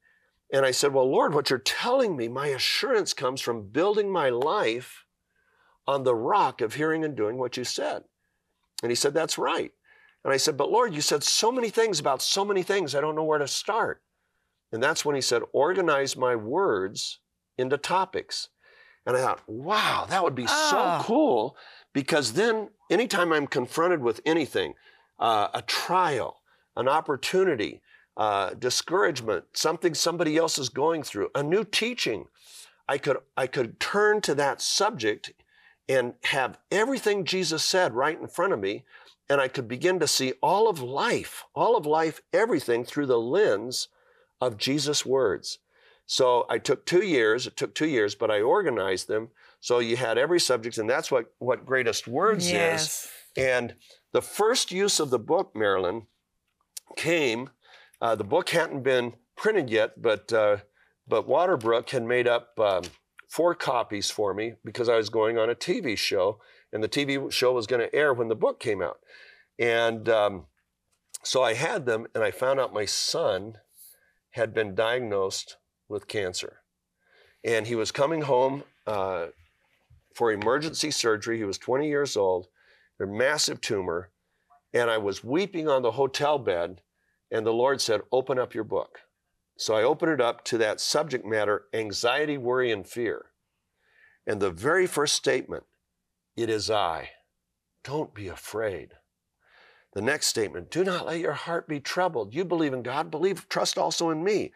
And 0.52 0.66
I 0.66 0.73
said, 0.73 0.92
Well, 0.92 1.11
Lord, 1.11 1.33
what 1.35 1.49
you're 1.50 1.59
telling 1.59 2.16
me, 2.16 2.28
my 2.28 2.49
assurance 2.49 3.14
comes 3.14 3.40
from 3.40 3.69
building 3.69 4.11
my 4.11 4.28
life 4.30 5.04
on 5.87 6.02
the 6.02 6.14
rock 6.14 6.61
of 6.61 6.75
hearing 6.75 7.04
and 7.04 7.16
doing 7.16 7.38
what 7.38 7.57
you 7.57 7.64
said. 7.64 8.04
And 8.83 8.90
he 8.90 8.97
said, 8.97 9.14
That's 9.14 9.38
right. 9.38 9.73
And 10.25 10.33
I 10.33 10.37
said, 10.37 10.57
But 10.57 10.71
Lord, 10.71 10.95
you 10.95 11.00
said 11.00 11.23
so 11.23 11.52
many 11.52 11.71
things 11.71 12.00
about 12.00 12.21
so 12.21 12.45
many 12.45 12.62
things, 12.62 12.95
I 12.95 13.00
don't 13.00 13.14
know 13.14 13.25
where 13.25 13.38
to 13.38 13.49
start. 13.49 14.02
And 14.73 14.83
that's 14.83 15.04
when 15.04 15.14
he 15.14 15.21
said, 15.21 15.42
Organize 15.52 16.16
my 16.16 16.35
words 16.37 17.21
into 17.57 17.78
topics. 17.78 18.49
And 19.07 19.16
I 19.16 19.21
thought, 19.21 19.40
wow, 19.47 20.07
that 20.09 20.23
would 20.23 20.35
be 20.35 20.47
Ah. 20.49 20.99
so 21.00 21.07
cool 21.07 21.57
because 21.95 22.35
then 22.35 22.69
anytime 22.90 23.32
I'm 23.32 23.47
confronted 23.47 24.02
with 24.02 24.20
anything, 24.26 24.75
uh, 25.18 25.49
a 25.54 25.62
trial, 25.62 26.40
an 26.76 26.88
opportunity, 26.88 27.80
uh, 28.16 28.50
discouragement, 28.54 29.44
something 29.54 29.94
somebody 29.94 30.37
else 30.37 30.59
is 30.59 30.68
going 30.68 31.02
through, 31.02 31.30
a 31.35 31.42
new 31.42 31.64
teaching, 31.64 32.26
I 32.88 32.99
could, 32.99 33.18
I 33.37 33.47
could 33.47 33.78
turn 33.78 34.20
to 34.23 34.35
that 34.35 34.61
subject 34.61 35.32
and 35.88 36.14
have 36.25 36.59
everything 36.70 37.25
Jesus 37.25 37.64
said 37.64 37.94
right 37.94 38.20
in 38.20 38.28
front 38.28 38.52
of 38.52 38.61
me. 38.61 38.85
And 39.28 39.40
I 39.40 39.47
could 39.47 39.68
begin 39.68 40.00
to 40.00 40.09
see 40.09 40.32
all 40.42 40.68
of 40.68 40.82
life, 40.82 41.44
all 41.54 41.76
of 41.76 41.87
life, 41.87 42.20
everything 42.32 42.85
through 42.85 43.06
the 43.06 43.18
lens 43.18 43.88
of 44.40 44.56
Jesus' 44.56 45.06
words. 45.06 45.59
So 46.06 46.47
I 46.50 46.59
took 46.59 46.85
two 46.85 47.04
years, 47.04 47.47
it 47.47 47.56
took 47.56 47.73
two 47.73 47.87
years, 47.87 48.16
but 48.16 48.30
I 48.30 48.40
organized 48.40 49.06
them. 49.06 49.28
So 49.61 49.79
you 49.79 49.97
had 49.97 50.19
every 50.19 50.40
subject, 50.40 50.79
and 50.79 50.88
that's 50.88 51.11
what, 51.11 51.26
what 51.38 51.67
Greatest 51.67 52.09
Words 52.09 52.47
is. 52.50 53.09
And 53.37 53.75
the 54.12 54.23
first 54.23 54.73
use 54.73 54.99
of 55.00 55.11
the 55.11 55.19
book, 55.19 55.52
Marilyn, 55.55 56.07
came. 56.97 57.50
Uh, 58.00 58.14
the 58.14 58.25
book 58.25 58.49
hadn't 58.50 58.83
been 58.83 59.14
printed 59.37 59.71
yet, 59.71 60.00
but 60.00 60.33
uh, 60.33 60.59
but 61.07 61.29
Waterbrook 61.29 61.90
had 61.90 62.05
made 62.05 62.26
up 62.29 62.59
um, 62.59 62.83
four 63.29 63.55
copies 63.55 64.11
for 64.11 64.33
me 64.35 64.55
because 64.64 64.88
I 64.88 64.97
was 64.97 65.11
going 65.11 65.38
on 65.38 65.50
a 65.50 65.55
TV 65.55 65.97
show, 65.97 66.40
and 66.73 66.83
the 66.83 66.88
TV 66.88 67.31
show 67.31 67.52
was 67.52 67.67
going 67.67 67.81
to 67.81 67.95
air 67.95 68.14
when 68.14 68.29
the 68.29 68.35
book 68.35 68.61
came 68.61 68.81
out. 68.83 68.99
And 69.59 70.09
um, 70.09 70.47
so 71.23 71.43
I 71.43 71.55
had 71.55 71.85
them, 71.87 72.07
and 72.14 72.25
I 72.25 72.31
found 72.31 72.59
out 72.61 72.73
my 72.73 72.87
son 72.87 73.59
had 74.31 74.55
been 74.55 74.75
diagnosed 74.75 75.57
with 75.88 76.09
cancer. 76.09 76.61
and 77.45 77.67
he 77.67 77.75
was 77.75 77.90
coming 77.90 78.23
home 78.23 78.62
uh, 78.87 79.26
for 80.14 80.33
emergency 80.33 80.90
surgery. 80.90 81.38
He 81.38 81.45
was 81.45 81.59
20 81.59 81.88
years 81.88 82.17
old, 82.17 82.49
a 83.00 83.07
massive 83.07 83.61
tumor, 83.61 84.11
and 84.73 84.90
I 84.90 84.99
was 84.99 85.25
weeping 85.25 85.69
on 85.69 85.83
the 85.83 85.93
hotel 85.93 86.38
bed, 86.38 86.83
and 87.31 87.47
the 87.47 87.52
Lord 87.52 87.81
said, 87.81 88.02
Open 88.12 88.38
up 88.38 88.55
your 88.55 88.64
book. 88.64 89.00
So 89.57 89.75
I 89.75 89.83
opened 89.83 90.12
it 90.12 90.21
up 90.21 90.45
to 90.47 90.59
that 90.59 90.81
subject 90.81 91.26
matter 91.26 91.64
anxiety, 91.75 92.38
worry, 92.38 92.73
and 92.73 92.87
fear. 92.87 93.26
And 94.26 94.40
the 94.40 94.50
very 94.50 94.87
first 94.87 95.14
statement, 95.14 95.64
it 96.37 96.49
is 96.49 96.71
I. 96.71 97.11
Don't 97.85 98.14
be 98.14 98.29
afraid. 98.29 98.93
The 99.93 100.02
next 100.02 100.29
statement, 100.29 100.71
do 100.71 100.85
not 100.85 101.07
let 101.07 101.19
your 101.19 101.33
heart 101.33 101.67
be 101.67 101.81
troubled. 101.81 102.35
You 102.35 102.45
believe 102.45 102.73
in 102.73 102.83
God, 102.83 103.11
believe, 103.11 103.49
trust 103.49 103.76
also 103.76 104.11
in 104.11 104.23
me. 104.23 104.52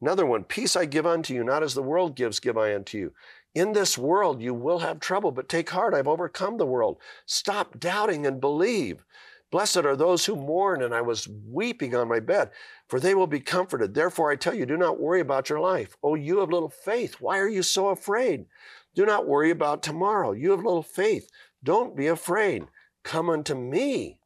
Another 0.00 0.24
one, 0.24 0.44
peace 0.44 0.76
I 0.76 0.86
give 0.86 1.06
unto 1.06 1.34
you, 1.34 1.44
not 1.44 1.62
as 1.62 1.74
the 1.74 1.82
world 1.82 2.16
gives, 2.16 2.40
give 2.40 2.56
I 2.56 2.74
unto 2.74 2.96
you. 2.96 3.12
In 3.58 3.72
this 3.72 3.98
world 3.98 4.40
you 4.40 4.54
will 4.54 4.78
have 4.78 5.00
trouble, 5.00 5.32
but 5.32 5.48
take 5.48 5.70
heart, 5.70 5.92
I've 5.92 6.06
overcome 6.06 6.58
the 6.58 6.64
world. 6.64 6.98
Stop 7.26 7.80
doubting 7.80 8.24
and 8.24 8.40
believe. 8.40 9.04
Blessed 9.50 9.78
are 9.78 9.96
those 9.96 10.26
who 10.26 10.36
mourn, 10.36 10.80
and 10.80 10.94
I 10.94 11.00
was 11.00 11.26
weeping 11.26 11.92
on 11.92 12.06
my 12.06 12.20
bed, 12.20 12.50
for 12.86 13.00
they 13.00 13.16
will 13.16 13.26
be 13.26 13.40
comforted. 13.40 13.94
Therefore 13.94 14.30
I 14.30 14.36
tell 14.36 14.54
you, 14.54 14.64
do 14.64 14.76
not 14.76 15.00
worry 15.00 15.18
about 15.18 15.48
your 15.48 15.58
life. 15.58 15.96
Oh, 16.04 16.14
you 16.14 16.38
have 16.38 16.50
little 16.50 16.68
faith. 16.68 17.16
Why 17.18 17.40
are 17.40 17.48
you 17.48 17.64
so 17.64 17.88
afraid? 17.88 18.46
Do 18.94 19.04
not 19.04 19.26
worry 19.26 19.50
about 19.50 19.82
tomorrow. 19.82 20.30
You 20.30 20.52
have 20.52 20.62
little 20.62 20.84
faith. 20.84 21.28
Don't 21.64 21.96
be 21.96 22.06
afraid. 22.06 22.64
Come 23.02 23.28
unto 23.28 23.56
me, 23.56 24.20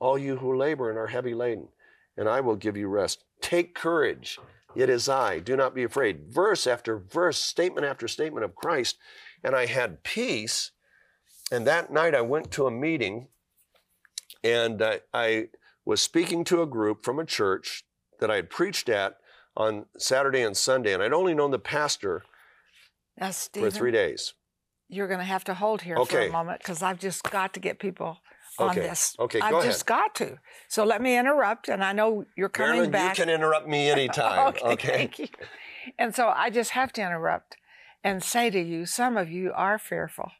all 0.00 0.18
you 0.18 0.36
who 0.36 0.54
labor 0.54 0.90
and 0.90 0.98
are 0.98 1.06
heavy 1.06 1.32
laden, 1.32 1.68
and 2.14 2.28
I 2.28 2.42
will 2.42 2.56
give 2.56 2.76
you 2.76 2.88
rest. 2.88 3.24
Take 3.40 3.74
courage. 3.74 4.38
It 4.76 4.88
is 4.88 5.08
I. 5.08 5.40
Do 5.40 5.56
not 5.56 5.74
be 5.74 5.82
afraid. 5.82 6.26
Verse 6.28 6.66
after 6.66 6.98
verse, 6.98 7.38
statement 7.38 7.86
after 7.86 8.06
statement 8.06 8.44
of 8.44 8.54
Christ. 8.54 8.98
And 9.42 9.54
I 9.54 9.66
had 9.66 10.02
peace. 10.02 10.70
And 11.50 11.66
that 11.66 11.92
night 11.92 12.14
I 12.14 12.20
went 12.20 12.50
to 12.52 12.66
a 12.66 12.70
meeting 12.70 13.28
and 14.44 14.80
I, 14.80 15.00
I 15.12 15.48
was 15.84 16.00
speaking 16.00 16.44
to 16.44 16.62
a 16.62 16.66
group 16.66 17.04
from 17.04 17.18
a 17.18 17.24
church 17.24 17.84
that 18.20 18.30
I 18.30 18.36
had 18.36 18.50
preached 18.50 18.88
at 18.88 19.16
on 19.56 19.86
Saturday 19.98 20.42
and 20.42 20.56
Sunday. 20.56 20.94
And 20.94 21.02
I'd 21.02 21.12
only 21.12 21.34
known 21.34 21.50
the 21.50 21.58
pastor 21.58 22.22
Now, 23.18 23.32
for 23.32 23.70
three 23.70 23.90
days. 23.90 24.34
you're 24.88 25.08
going 25.08 25.18
to 25.18 25.24
have 25.24 25.44
to 25.44 25.54
hold 25.54 25.82
here 25.82 25.96
for 26.04 26.20
a 26.20 26.30
moment 26.30 26.60
because 26.60 26.82
I've 26.82 27.00
just 27.00 27.22
got 27.24 27.54
to 27.54 27.60
get 27.60 27.78
people 27.78 28.18
on 28.60 28.70
Okay. 28.70 28.80
this. 28.80 29.16
Okay, 29.18 29.40
I've 29.40 29.52
go 29.52 29.62
just 29.62 29.86
got 29.86 30.14
to. 30.16 30.38
So 30.68 30.84
let 30.84 31.00
me 31.02 31.16
interrupt, 31.18 31.68
and 31.68 31.82
I 31.82 31.92
know 31.92 32.24
you're 32.36 32.48
coming 32.48 32.72
Marilyn, 32.72 32.90
back. 32.90 33.18
you 33.18 33.24
can 33.24 33.32
interrupt 33.32 33.66
me 33.68 33.88
anytime. 33.96 34.48
okay, 34.48 34.66
okay. 34.66 34.92
thank 34.96 35.18
you. 35.18 35.28
And 35.98 36.14
so 36.14 36.28
I 36.28 36.50
just 36.50 36.70
have 36.70 36.92
to 36.94 37.02
interrupt 37.02 37.56
and 38.04 38.22
say 38.22 38.50
to 38.50 38.60
you, 38.60 38.86
some 38.86 39.16
of 39.16 39.30
you 39.30 39.52
are 39.54 39.78
fearful, 39.78 40.30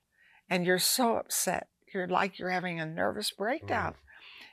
and 0.49 0.67
you're 0.67 0.79
so 0.79 1.17
upset. 1.17 1.69
You're 1.93 2.09
like 2.09 2.39
you're 2.39 2.51
having 2.51 2.81
a 2.81 2.87
nervous 2.87 3.31
breakdown, 3.31 3.93
mm. 3.93 3.97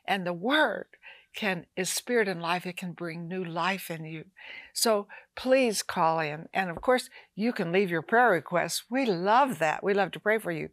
and 0.05 0.25
the 0.25 0.33
Word 0.33 0.87
can 1.35 1.67
is 1.75 1.89
spirit 1.89 2.27
and 2.27 2.41
life. 2.41 2.65
It 2.65 2.77
can 2.77 2.93
bring 2.93 3.27
new 3.27 3.43
life 3.43 3.91
in 3.91 4.05
you. 4.05 4.25
So 4.73 5.07
please 5.35 5.83
call 5.83 6.19
in, 6.19 6.49
and 6.53 6.69
of 6.69 6.81
course 6.81 7.09
you 7.35 7.53
can 7.53 7.71
leave 7.71 7.91
your 7.91 8.01
prayer 8.01 8.31
requests. 8.31 8.85
We 8.89 9.05
love 9.05 9.59
that. 9.59 9.83
We 9.83 9.93
love 9.93 10.11
to 10.11 10.19
pray 10.19 10.39
for 10.39 10.51
you. 10.51 10.69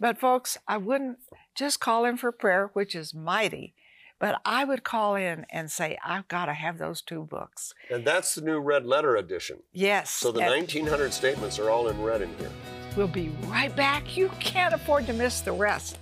But 0.00 0.18
folks, 0.18 0.58
I 0.66 0.76
wouldn't 0.78 1.18
just 1.56 1.80
call 1.80 2.04
in 2.04 2.16
for 2.16 2.32
prayer, 2.32 2.70
which 2.72 2.94
is 2.94 3.14
mighty. 3.14 3.74
But 4.18 4.40
I 4.46 4.64
would 4.64 4.82
call 4.82 5.14
in 5.14 5.44
and 5.50 5.70
say, 5.70 5.98
I've 6.04 6.26
got 6.28 6.46
to 6.46 6.54
have 6.54 6.78
those 6.78 7.02
two 7.02 7.24
books. 7.24 7.74
And 7.90 8.04
that's 8.04 8.34
the 8.34 8.40
new 8.40 8.58
red 8.58 8.86
letter 8.86 9.16
edition. 9.16 9.58
Yes. 9.72 10.10
So 10.10 10.32
the 10.32 10.40
1900 10.40 11.12
statements 11.12 11.58
are 11.58 11.68
all 11.68 11.88
in 11.88 12.02
red 12.02 12.22
in 12.22 12.34
here. 12.38 12.50
We'll 12.96 13.08
be 13.08 13.28
right 13.46 13.74
back. 13.76 14.16
You 14.16 14.30
can't 14.40 14.74
afford 14.74 15.06
to 15.06 15.12
miss 15.12 15.42
the 15.42 15.52
rest. 15.52 15.98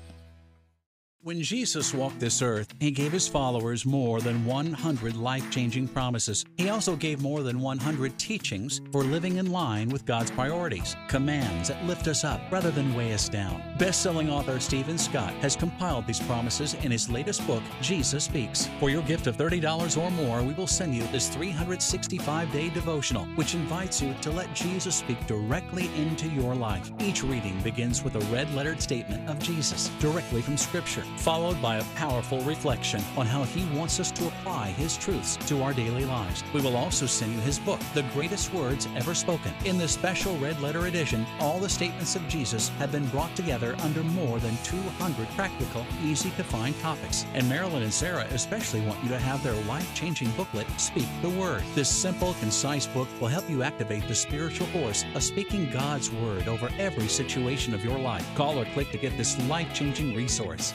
When 1.25 1.41
Jesus 1.41 1.95
walked 1.95 2.21
this 2.21 2.43
earth, 2.43 2.75
he 2.81 2.91
gave 2.91 3.11
his 3.11 3.27
followers 3.27 3.87
more 3.87 4.21
than 4.21 4.45
100 4.45 5.17
life 5.17 5.51
changing 5.51 5.89
promises. 5.89 6.45
He 6.59 6.69
also 6.69 6.97
gave 6.97 7.23
more 7.23 7.43
than 7.43 7.61
100 7.61 8.19
teachings 8.19 8.83
for 8.93 9.03
living 9.03 9.39
in 9.39 9.51
line 9.51 9.89
with 9.89 10.05
God's 10.05 10.31
priorities, 10.31 10.95
commands 11.09 11.69
that 11.69 11.83
lift 11.87 12.09
us 12.09 12.25
up 12.25 12.43
rather 12.51 12.71
than 12.71 12.95
weigh 12.95 13.15
us 13.15 13.31
down. 13.31 13.63
Best 13.79 14.03
selling 14.03 14.29
author 14.29 14.61
Steven 14.61 14.99
Scott 14.99 15.33
has 15.37 15.57
compiled 15.57 16.07
these 16.07 16.21
promises 16.21 16.75
in 16.75 16.93
his 16.93 17.09
latest 17.09 17.47
book, 17.47 17.63
Jesus 17.81 18.25
Speaks. 18.25 18.69
For 18.79 18.91
your 18.91 19.01
gift 19.01 19.27
of 19.27 19.39
$30 19.39 19.97
or 19.97 20.11
more, 20.11 20.43
we 20.43 20.53
will 20.53 20.67
send 20.67 20.95
you 20.95 21.07
this 21.07 21.31
365 21.31 22.53
day 22.53 22.69
devotional, 22.69 23.25
which 23.37 23.55
invites 23.55 24.03
you 24.03 24.13
to 24.21 24.31
let 24.31 24.55
Jesus 24.55 24.97
speak 24.97 25.27
directly 25.27 25.89
into 25.97 26.29
your 26.29 26.55
life. 26.55 26.91
Each 27.01 27.25
reading 27.25 27.59
begins 27.63 28.05
with 28.05 28.17
a 28.17 28.31
red 28.31 28.55
lettered 28.55 28.83
statement 28.83 29.27
of 29.31 29.39
Jesus 29.39 29.89
directly 30.01 30.43
from 30.43 30.59
Scripture 30.59 31.05
followed 31.17 31.61
by 31.61 31.77
a 31.77 31.85
powerful 31.97 32.41
reflection 32.43 33.03
on 33.17 33.27
how 33.27 33.45
He 33.45 33.65
wants 33.77 34.01
us 34.01 34.11
to 34.13 34.27
apply 34.27 34.69
His 34.69 34.97
truths 34.97 35.37
to 35.49 35.63
our 35.63 35.73
daily 35.73 36.05
lives. 36.05 36.43
We 36.53 36.61
will 36.61 36.77
also 36.77 37.07
send 37.07 37.33
you 37.33 37.41
His 37.41 37.59
book, 37.59 37.81
The 37.95 38.03
Greatest 38.15 38.53
Words 38.53 38.89
Ever 38.97 39.15
Spoken. 39.15 39.53
In 39.65 39.79
this 39.79 39.93
special 39.93 40.37
red 40.39 40.61
letter 40.61 40.87
edition, 40.87 41.27
all 41.41 41.59
the 41.59 41.69
statements 41.69 42.17
of 42.17 42.29
Jesus 42.29 42.69
have 42.79 42.93
been 42.93 43.07
brought 43.09 43.35
together 43.37 43.77
under 43.81 44.03
more 44.03 44.39
than 44.39 44.57
200 44.65 45.29
practical, 45.31 45.87
easy 46.03 46.31
to 46.31 46.45
find 46.45 46.79
topics. 46.81 47.27
And 47.35 47.49
Marilyn 47.49 47.83
and 47.83 47.93
Sarah 47.93 48.27
especially 48.31 48.81
want 48.83 49.03
you 49.03 49.09
to 49.11 49.19
have 49.19 49.43
their 49.43 49.61
life 49.65 49.95
changing 49.95 50.31
booklet, 50.33 50.67
Speak 50.79 51.09
the 51.23 51.31
Word. 51.31 51.63
This 51.75 51.89
simple, 51.89 52.35
concise 52.41 52.87
book 52.87 53.09
will 53.21 53.29
help 53.29 53.49
you 53.49 53.63
activate 53.63 54.07
the 54.09 54.15
spiritual 54.15 54.67
force 54.69 55.05
of 55.15 55.23
speaking 55.23 55.71
God's 55.71 56.11
Word 56.11 56.49
over 56.49 56.71
every 56.79 57.09
situation 57.09 57.75
of 57.75 57.85
your 57.85 57.99
life. 57.99 58.27
Call 58.35 58.59
or 58.59 58.65
click 58.67 58.91
to 58.91 58.99
get 58.99 59.17
this 59.17 59.39
life 59.49 59.73
changing 59.75 60.15
resource. 60.15 60.75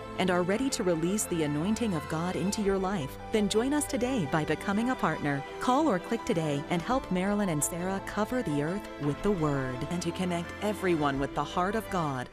and 0.21 0.29
are 0.29 0.43
ready 0.43 0.69
to 0.69 0.83
release 0.83 1.23
the 1.25 1.41
anointing 1.41 1.95
of 1.95 2.07
God 2.07 2.35
into 2.35 2.61
your 2.61 2.77
life, 2.77 3.17
then 3.31 3.49
join 3.49 3.73
us 3.73 3.85
today 3.85 4.27
by 4.31 4.45
becoming 4.45 4.91
a 4.91 4.95
partner. 4.95 5.43
Call 5.59 5.87
or 5.87 5.97
click 5.97 6.23
today 6.25 6.63
and 6.69 6.79
help 6.79 7.11
Marilyn 7.11 7.49
and 7.49 7.63
Sarah 7.63 7.99
cover 8.05 8.43
the 8.43 8.61
earth 8.61 8.87
with 9.01 9.19
the 9.23 9.31
Word 9.31 9.75
and 9.89 9.99
to 10.03 10.11
connect 10.11 10.53
everyone 10.61 11.19
with 11.19 11.33
the 11.33 11.43
heart 11.43 11.73
of 11.73 11.89
God. 11.89 12.29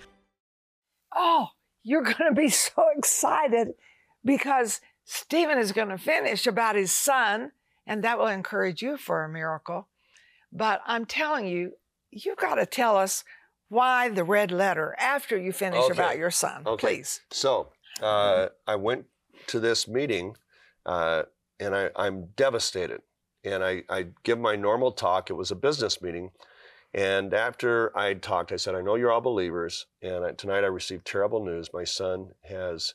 Oh, 1.16 1.46
you're 1.82 2.02
going 2.02 2.28
to 2.28 2.34
be 2.34 2.50
so 2.50 2.84
excited 2.94 3.68
because 4.22 4.82
Steven 5.06 5.56
is 5.56 5.72
going 5.72 5.88
to 5.88 5.96
finish 5.96 6.46
about 6.46 6.76
his 6.76 6.92
son, 6.92 7.52
and 7.86 8.04
that 8.04 8.18
will 8.18 8.26
encourage 8.26 8.82
you 8.82 8.98
for 8.98 9.24
a 9.24 9.30
miracle. 9.30 9.88
But 10.52 10.82
I'm 10.84 11.06
telling 11.06 11.46
you, 11.46 11.72
you've 12.10 12.36
got 12.36 12.56
to 12.56 12.66
tell 12.66 12.98
us 12.98 13.24
why 13.70 14.10
the 14.10 14.24
red 14.24 14.50
letter 14.50 14.94
after 14.98 15.38
you 15.38 15.52
finish 15.52 15.84
Okay. 15.84 15.92
about 15.92 16.18
your 16.18 16.30
son, 16.30 16.64
Okay. 16.66 16.86
please. 16.88 17.20
So 17.30 17.68
uh, 18.02 18.48
I 18.66 18.76
went 18.76 19.06
to 19.48 19.60
this 19.60 19.88
meeting 19.88 20.36
uh, 20.86 21.24
and 21.60 21.74
I, 21.74 21.90
I'm 21.96 22.26
devastated. 22.36 23.02
And 23.44 23.64
I, 23.64 23.84
I 23.88 24.08
give 24.24 24.38
my 24.38 24.56
normal 24.56 24.92
talk. 24.92 25.30
It 25.30 25.34
was 25.34 25.50
a 25.50 25.56
business 25.56 26.02
meeting. 26.02 26.30
And 26.94 27.34
after 27.34 27.96
I 27.96 28.14
talked, 28.14 28.52
I 28.52 28.56
said, 28.56 28.74
I 28.74 28.82
know 28.82 28.94
you're 28.94 29.12
all 29.12 29.20
believers. 29.20 29.86
And 30.02 30.24
I, 30.24 30.32
tonight 30.32 30.64
I 30.64 30.68
received 30.68 31.06
terrible 31.06 31.44
news. 31.44 31.70
My 31.72 31.84
son 31.84 32.32
has 32.42 32.94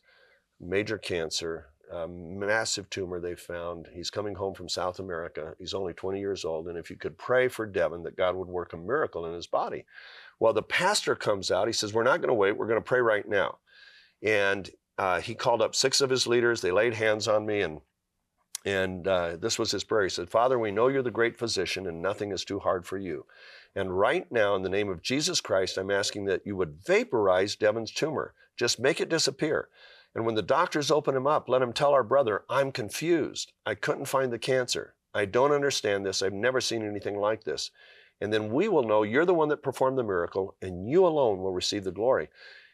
major 0.60 0.98
cancer, 0.98 1.68
a 1.92 2.08
massive 2.08 2.90
tumor 2.90 3.20
they 3.20 3.36
found. 3.36 3.88
He's 3.94 4.10
coming 4.10 4.36
home 4.36 4.54
from 4.54 4.68
South 4.68 5.00
America. 5.00 5.56
He's 5.60 5.74
only 5.74 5.94
20 5.94 6.20
years 6.20 6.44
old. 6.44 6.68
And 6.68 6.78
if 6.78 6.90
you 6.90 6.98
could 6.98 7.18
pray 7.18 7.48
for 7.48 7.66
Devin 7.66 8.04
that 8.04 8.18
God 8.18 8.36
would 8.36 8.48
work 8.48 8.74
a 8.74 8.78
miracle 8.78 9.26
in 9.26 9.34
his 9.34 9.48
body. 9.48 9.86
Well, 10.40 10.54
the 10.54 10.64
pastor 10.64 11.16
comes 11.16 11.52
out. 11.52 11.68
He 11.68 11.74
says, 11.74 11.94
We're 11.94 12.04
not 12.04 12.20
going 12.20 12.30
to 12.30 12.34
wait. 12.34 12.58
We're 12.58 12.68
going 12.68 12.82
to 12.82 12.82
pray 12.82 13.00
right 13.00 13.28
now. 13.28 13.60
And 14.22 14.70
uh, 14.98 15.22
he 15.22 15.36
called 15.36 15.62
up 15.62 15.76
six 15.76 16.02
of 16.02 16.10
his 16.10 16.28
leaders. 16.28 16.62
They 16.62 16.72
laid 16.72 16.94
hands 16.94 17.28
on 17.28 17.46
me, 17.46 17.62
and 17.62 17.82
And 18.66 19.08
uh, 19.08 19.36
this 19.36 19.60
was 19.60 19.72
his 19.72 19.84
prayer. 19.84 20.04
He 20.04 20.10
said, 20.10 20.30
Father, 20.30 20.58
we 20.58 20.72
know 20.72 20.88
you're 20.88 21.04
the 21.04 21.12
great 21.12 21.38
physician 21.38 21.86
and 21.86 22.02
nothing 22.02 22.32
is 22.32 22.46
too 22.46 22.60
hard 22.60 22.86
for 22.86 22.98
you. 22.98 23.26
And 23.76 24.00
right 24.00 24.32
now, 24.32 24.56
in 24.56 24.62
the 24.64 24.70
name 24.70 24.90
of 24.90 25.02
Jesus 25.02 25.42
Christ, 25.42 25.78
I'm 25.78 25.92
asking 25.92 26.26
that 26.26 26.46
you 26.46 26.56
would 26.56 26.78
vaporize 26.86 27.58
Devin's 27.58 27.92
tumor. 27.92 28.34
Just 28.56 28.80
make 28.80 29.02
it 29.02 29.10
disappear. 29.10 29.68
And 30.16 30.26
when 30.26 30.36
the 30.36 30.42
doctors 30.42 30.92
open 30.92 31.16
him 31.16 31.28
up, 31.28 31.50
let 31.50 31.62
him 31.62 31.74
tell 31.74 31.92
our 31.92 32.04
brother, 32.04 32.44
I'm 32.50 32.72
confused. 32.72 33.52
I 33.66 33.76
couldn't 33.76 34.06
find 34.06 34.32
the 34.32 34.40
cancer. 34.40 34.96
I 35.14 35.26
don't 35.26 35.52
understand 35.52 36.06
this. 36.06 36.22
I've 36.22 36.34
never 36.34 36.62
seen 36.62 36.88
anything 36.88 37.18
like 37.18 37.44
this. 37.44 37.72
And 38.22 38.32
then 38.32 38.54
we 38.54 38.70
will 38.70 38.84
know 38.84 39.04
you're 39.04 39.26
the 39.26 39.34
one 39.34 39.50
that 39.50 39.64
performed 39.64 39.98
the 39.98 40.04
miracle, 40.04 40.56
and 40.62 40.88
you 40.88 41.06
alone 41.06 41.40
will 41.40 41.52
receive 41.52 41.84
the 41.84 41.92
glory. 41.92 42.30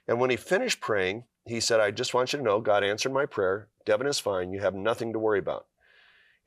And 0.08 0.20
when 0.20 0.30
he 0.30 0.38
finished 0.38 0.82
praying, 0.82 1.24
he 1.50 1.60
said, 1.60 1.80
I 1.80 1.92
just 1.92 2.14
want 2.14 2.32
you 2.32 2.38
to 2.38 2.46
know 2.46 2.62
God 2.62 2.84
answered 2.84 3.12
my 3.12 3.26
prayer. 3.26 3.68
Devin 3.86 4.08
is 4.08 4.20
fine. 4.20 4.54
You 4.54 4.60
have 4.60 4.76
nothing 4.76 5.14
to 5.14 5.20
worry 5.20 5.40
about. 5.40 5.66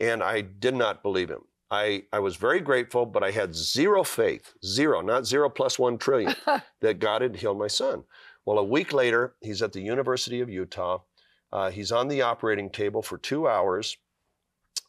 And 0.00 0.22
I 0.22 0.40
did 0.40 0.74
not 0.74 1.02
believe 1.02 1.30
him. 1.30 1.42
I, 1.70 2.04
I 2.12 2.18
was 2.18 2.36
very 2.36 2.60
grateful, 2.60 3.06
but 3.06 3.22
I 3.22 3.30
had 3.30 3.54
zero 3.54 4.04
faith, 4.04 4.52
zero, 4.64 5.00
not 5.00 5.26
zero 5.26 5.48
plus 5.48 5.78
one 5.78 5.96
trillion, 5.96 6.34
that 6.80 6.98
God 6.98 7.22
had 7.22 7.36
healed 7.36 7.58
my 7.58 7.66
son. 7.66 8.04
Well, 8.44 8.58
a 8.58 8.64
week 8.64 8.92
later, 8.92 9.34
he's 9.40 9.62
at 9.62 9.72
the 9.72 9.80
University 9.80 10.40
of 10.40 10.50
Utah. 10.50 11.00
Uh, 11.52 11.70
he's 11.70 11.92
on 11.92 12.08
the 12.08 12.22
operating 12.22 12.70
table 12.70 13.02
for 13.02 13.18
two 13.18 13.48
hours. 13.48 13.96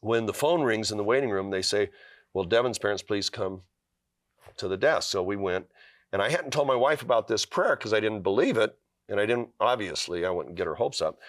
When 0.01 0.25
the 0.25 0.34
phone 0.34 0.62
rings 0.62 0.91
in 0.91 0.98
the 0.98 1.03
waiting 1.03 1.29
room, 1.29 1.50
they 1.50 1.62
say, 1.62 1.89
Will 2.34 2.43
Devin's 2.43 2.79
parents 2.79 3.03
please 3.03 3.29
come 3.29 3.62
to 4.58 4.67
the 4.67 4.77
desk? 4.77 5.10
So 5.10 5.24
we 5.24 5.36
went. 5.36 5.67
And 6.12 6.22
I 6.22 6.29
hadn't 6.29 6.51
told 6.51 6.67
my 6.67 6.75
wife 6.75 7.01
about 7.01 7.27
this 7.27 7.46
prayer 7.46 7.75
because 7.75 7.93
I 7.93 8.00
didn't 8.00 8.22
believe 8.22 8.58
it. 8.58 8.77
And 9.13 9.22
I 9.22 9.27
didn't, 9.27 9.50
obviously, 9.60 10.25
I 10.25 10.32
wouldn't 10.32 10.55
get 10.55 10.65
her 10.65 10.74
hopes 10.74 11.00
up. 11.00 11.20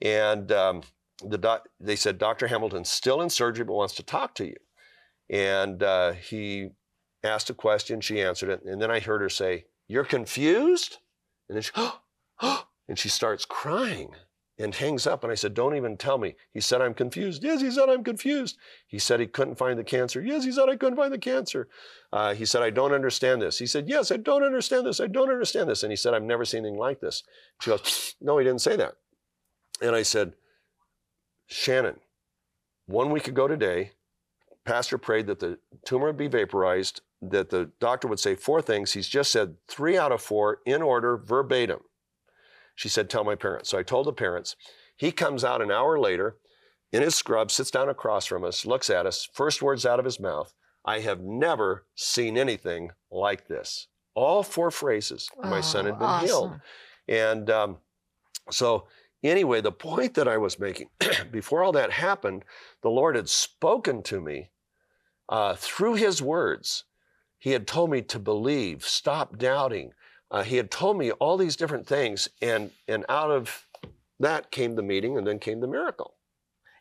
And 0.00 0.52
um, 0.52 0.82
the 1.20 1.36
doc, 1.36 1.68
they 1.80 1.96
said, 1.96 2.16
Dr. 2.16 2.46
Hamilton's 2.46 2.88
still 2.88 3.20
in 3.22 3.28
surgery 3.28 3.64
but 3.64 3.74
wants 3.74 3.96
to 3.96 4.04
talk 4.04 4.36
to 4.36 4.46
you. 4.46 4.54
And 5.28 5.82
uh, 5.82 6.12
he 6.12 6.68
asked 7.24 7.50
a 7.50 7.54
question, 7.54 8.00
she 8.00 8.22
answered 8.22 8.50
it. 8.50 8.62
And 8.64 8.80
then 8.80 8.92
I 8.92 9.00
heard 9.00 9.20
her 9.20 9.28
say, 9.28 9.64
You're 9.88 10.04
confused? 10.04 10.98
And 11.48 11.56
then 11.56 11.62
she, 11.62 11.72
oh, 11.74 11.98
and 12.88 12.96
she 12.96 13.08
starts 13.08 13.44
crying 13.44 14.14
and 14.58 14.74
hangs 14.74 15.06
up. 15.06 15.24
And 15.24 15.32
I 15.32 15.34
said, 15.34 15.54
Don't 15.54 15.76
even 15.76 15.96
tell 15.96 16.18
me. 16.18 16.36
He 16.52 16.60
said, 16.60 16.80
I'm 16.80 16.94
confused. 16.94 17.42
Yes, 17.42 17.60
he 17.60 17.70
said, 17.70 17.88
I'm 17.88 18.04
confused. 18.04 18.56
He 18.86 18.98
said 18.98 19.20
he 19.20 19.26
couldn't 19.26 19.56
find 19.56 19.78
the 19.78 19.84
cancer. 19.84 20.22
Yes, 20.22 20.44
he 20.44 20.52
said, 20.52 20.68
I 20.68 20.76
couldn't 20.76 20.96
find 20.96 21.12
the 21.12 21.18
cancer. 21.18 21.68
Uh, 22.12 22.34
he 22.34 22.44
said, 22.44 22.62
I 22.62 22.70
don't 22.70 22.92
understand 22.92 23.42
this. 23.42 23.58
He 23.58 23.66
said, 23.66 23.88
Yes, 23.88 24.12
I 24.12 24.16
don't 24.16 24.44
understand 24.44 24.86
this. 24.86 25.00
I 25.00 25.06
don't 25.06 25.30
understand 25.30 25.68
this. 25.68 25.82
And 25.82 25.92
he 25.92 25.96
said, 25.96 26.14
I've 26.14 26.22
never 26.22 26.44
seen 26.44 26.60
anything 26.60 26.78
like 26.78 27.00
this. 27.00 27.22
She 27.60 27.70
goes, 27.70 28.14
No, 28.20 28.38
he 28.38 28.44
didn't 28.44 28.62
say 28.62 28.76
that. 28.76 28.94
And 29.82 29.96
I 29.96 30.02
said, 30.02 30.34
Shannon, 31.46 31.96
one 32.86 33.10
week 33.10 33.28
ago 33.28 33.48
today, 33.48 33.92
Pastor 34.64 34.96
prayed 34.98 35.26
that 35.26 35.40
the 35.40 35.58
tumor 35.84 36.06
would 36.06 36.16
be 36.16 36.28
vaporized, 36.28 37.02
that 37.20 37.50
the 37.50 37.70
doctor 37.80 38.08
would 38.08 38.20
say 38.20 38.34
four 38.34 38.62
things. 38.62 38.92
He's 38.92 39.08
just 39.08 39.30
said 39.30 39.56
three 39.68 39.98
out 39.98 40.12
of 40.12 40.22
four 40.22 40.60
in 40.64 40.80
order, 40.80 41.16
verbatim. 41.18 41.80
She 42.74 42.88
said, 42.88 43.08
Tell 43.08 43.24
my 43.24 43.34
parents. 43.34 43.70
So 43.70 43.78
I 43.78 43.82
told 43.82 44.06
the 44.06 44.12
parents. 44.12 44.56
He 44.96 45.12
comes 45.12 45.44
out 45.44 45.62
an 45.62 45.70
hour 45.70 45.98
later 45.98 46.36
in 46.92 47.02
his 47.02 47.14
scrub, 47.14 47.50
sits 47.50 47.70
down 47.70 47.88
across 47.88 48.26
from 48.26 48.44
us, 48.44 48.64
looks 48.64 48.88
at 48.88 49.06
us, 49.06 49.28
first 49.32 49.60
words 49.60 49.84
out 49.84 49.98
of 49.98 50.04
his 50.04 50.20
mouth 50.20 50.54
I 50.84 51.00
have 51.00 51.20
never 51.20 51.86
seen 51.94 52.36
anything 52.36 52.90
like 53.10 53.48
this. 53.48 53.88
All 54.14 54.42
four 54.42 54.70
phrases. 54.70 55.28
Oh, 55.42 55.48
my 55.48 55.60
son 55.60 55.86
had 55.86 55.98
been 55.98 56.06
awesome. 56.06 56.26
healed. 56.26 56.60
And 57.08 57.50
um, 57.50 57.78
so 58.50 58.86
anyway, 59.22 59.60
the 59.60 59.72
point 59.72 60.14
that 60.14 60.28
I 60.28 60.36
was 60.36 60.58
making, 60.58 60.88
before 61.30 61.64
all 61.64 61.72
that 61.72 61.90
happened, 61.90 62.44
the 62.82 62.90
Lord 62.90 63.16
had 63.16 63.28
spoken 63.28 64.02
to 64.04 64.20
me 64.20 64.50
uh, 65.28 65.54
through 65.56 65.94
his 65.94 66.20
words, 66.20 66.84
he 67.38 67.50
had 67.50 67.66
told 67.66 67.90
me 67.90 68.02
to 68.02 68.18
believe, 68.18 68.84
stop 68.84 69.38
doubting. 69.38 69.92
Uh, 70.30 70.42
he 70.42 70.56
had 70.56 70.70
told 70.70 70.98
me 70.98 71.10
all 71.12 71.36
these 71.36 71.56
different 71.56 71.86
things, 71.86 72.28
and, 72.42 72.70
and 72.88 73.04
out 73.08 73.30
of 73.30 73.66
that 74.18 74.50
came 74.50 74.74
the 74.74 74.82
meeting, 74.82 75.16
and 75.16 75.26
then 75.26 75.38
came 75.38 75.60
the 75.60 75.66
miracle. 75.66 76.14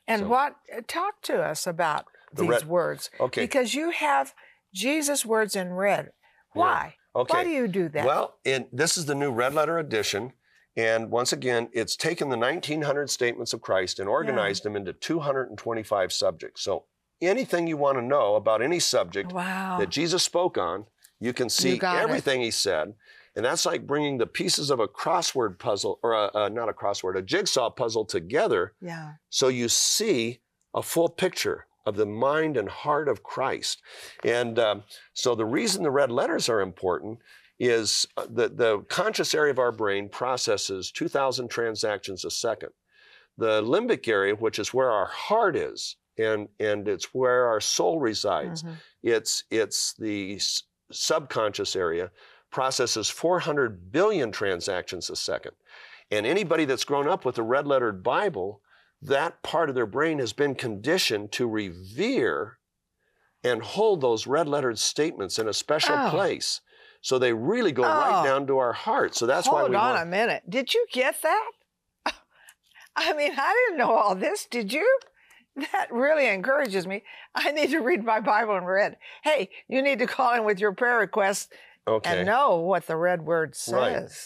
And 0.08 0.22
so, 0.22 0.28
what, 0.28 0.56
uh, 0.76 0.82
talk 0.88 1.22
to 1.24 1.42
us 1.42 1.68
about 1.68 2.06
the 2.34 2.44
these 2.44 2.50
red, 2.50 2.66
words. 2.66 3.10
Okay. 3.20 3.42
Because 3.42 3.74
you 3.74 3.92
have 3.92 4.34
Jesus' 4.74 5.26
words 5.26 5.56
in 5.56 5.74
red. 5.74 6.12
Why? 6.54 6.96
Yeah. 7.16 7.22
Okay. 7.22 7.34
Why 7.34 7.44
do 7.44 7.50
you 7.50 7.68
do 7.68 7.90
that? 7.90 8.06
Well, 8.06 8.38
in, 8.44 8.68
this 8.72 8.98
is 8.98 9.06
the 9.06 9.16
new 9.16 9.32
red 9.32 9.54
letter 9.54 9.78
edition. 9.78 10.34
And 10.76 11.12
once 11.12 11.32
again, 11.32 11.70
it's 11.72 11.96
taken 11.96 12.30
the 12.30 12.38
1900 12.38 13.10
statements 13.10 13.54
of 13.54 13.62
Christ 13.62 14.00
and 14.00 14.10
organized 14.10 14.64
yeah. 14.64 14.70
them 14.70 14.76
into 14.76 14.94
225 14.94 16.12
subjects. 16.12 16.64
So 16.64 16.86
anything 17.22 17.68
you 17.68 17.78
want 17.78 17.98
to 17.98 18.02
know 18.02 18.36
about 18.36 18.62
any 18.62 18.80
subject 18.80 19.32
wow. 19.32 19.78
that 19.80 19.90
Jesus 19.90 20.24
spoke 20.24 20.58
on, 20.58 20.86
you 21.20 21.32
can 21.32 21.50
see 21.50 21.76
you 21.76 21.82
everything 21.84 22.42
it. 22.42 22.46
he 22.46 22.52
said. 22.52 22.96
And 23.36 23.44
that's 23.44 23.66
like 23.66 23.88
bringing 23.88 24.18
the 24.18 24.28
pieces 24.28 24.70
of 24.70 24.80
a 24.80 24.88
crossword 24.88 25.58
puzzle, 25.58 26.00
or 26.04 26.14
a, 26.14 26.32
a, 26.36 26.50
not 26.50 26.70
a 26.70 26.74
crossword, 26.74 27.18
a 27.18 27.22
jigsaw 27.22 27.70
puzzle 27.70 28.06
together. 28.06 28.74
Yeah. 28.80 29.14
So 29.30 29.48
you 29.48 29.70
see 29.70 30.40
a 30.74 30.84
full 30.84 31.10
picture 31.10 31.66
of 31.86 31.96
the 31.96 32.06
mind 32.06 32.58
and 32.58 32.70
heart 32.70 33.08
of 33.08 33.24
Christ. 33.24 33.82
And 34.24 34.58
um, 34.60 34.84
so 35.14 35.36
the 35.36 35.46
reason 35.46 35.84
the 35.84 35.92
red 35.92 36.12
letters 36.12 36.48
are 36.48 36.62
important 36.62 37.20
is 37.60 38.06
uh, 38.18 38.26
that 38.32 38.58
the 38.58 38.80
conscious 38.90 39.34
area 39.34 39.52
of 39.52 39.60
our 39.60 39.72
brain 39.72 40.10
processes 40.10 40.92
2,000 40.92 41.50
transactions 41.50 42.26
a 42.26 42.32
second. 42.32 42.70
The 43.38 43.62
limbic 43.64 44.08
area, 44.08 44.36
which 44.36 44.60
is 44.60 44.74
where 44.74 44.92
our 44.92 45.08
heart 45.08 45.56
is, 45.56 45.98
and 46.20 46.48
and 46.60 46.88
it's 46.88 47.14
where 47.16 47.48
our 47.48 47.60
soul 47.60 48.00
resides. 48.00 48.62
Mm-hmm. 48.62 48.74
It's 49.02 49.44
it's 49.50 49.94
the 49.94 50.40
subconscious 50.92 51.76
area 51.76 52.12
processes 52.54 53.10
400 53.10 53.92
billion 53.92 54.32
transactions 54.32 55.10
a 55.10 55.16
second. 55.16 55.54
And 56.10 56.26
anybody 56.26 56.66
that's 56.66 56.86
grown 56.86 57.08
up 57.08 57.26
with 57.26 57.38
a 57.38 57.44
red 57.44 57.68
lettered 57.68 58.04
Bible, 58.04 58.62
that 59.02 59.42
part 59.44 59.68
of 59.68 59.76
their 59.76 59.86
brain 59.86 60.20
has 60.20 60.32
been 60.32 60.56
conditioned 60.56 61.32
to 61.34 61.48
revere 61.48 62.60
and 63.44 63.62
hold 63.62 64.00
those 64.00 64.26
red 64.28 64.48
lettered 64.48 64.80
statements 64.80 65.38
in 65.38 65.48
a 65.48 65.54
special 65.54 65.96
oh. 65.98 66.10
place. 66.10 66.62
So 67.02 67.20
they 67.20 67.34
really 67.34 67.74
go 67.74 67.84
oh. 67.84 67.88
right 67.88 68.24
down 68.24 68.48
to 68.48 68.58
our 68.60 68.72
heart. 68.72 69.16
So 69.16 69.26
that's 69.26 69.48
Hold 69.48 69.64
why 69.64 69.70
we 69.70 69.76
Hold 69.76 69.88
on 69.88 69.96
want... 69.96 70.08
a 70.08 70.10
minute. 70.10 70.44
Did 70.50 70.74
you 70.74 70.86
get 70.92 71.22
that? 71.22 71.52
I 72.96 73.14
mean, 73.14 73.34
I 73.38 73.66
didn't 73.68 73.78
know 73.78 73.92
all 73.92 74.16
this. 74.16 74.46
Did 74.50 74.72
you? 74.72 75.00
That 75.56 75.90
really 75.92 76.28
encourages 76.28 76.88
me. 76.88 77.04
I 77.36 77.52
need 77.52 77.70
to 77.70 77.80
read 77.80 78.04
my 78.04 78.20
Bible 78.20 78.58
in 78.58 78.64
red. 78.64 78.98
Hey, 79.24 79.52
you 79.68 79.84
need 79.84 80.00
to 80.00 80.08
call 80.08 80.34
in 80.34 80.46
with 80.46 80.60
your 80.60 80.72
prayer 80.72 80.98
requests 80.98 81.48
okay. 81.88 82.20
and 82.20 82.26
know 82.26 82.58
what 82.58 82.88
the 82.88 82.96
red 82.96 83.22
word 83.22 83.56
says. 83.56 83.74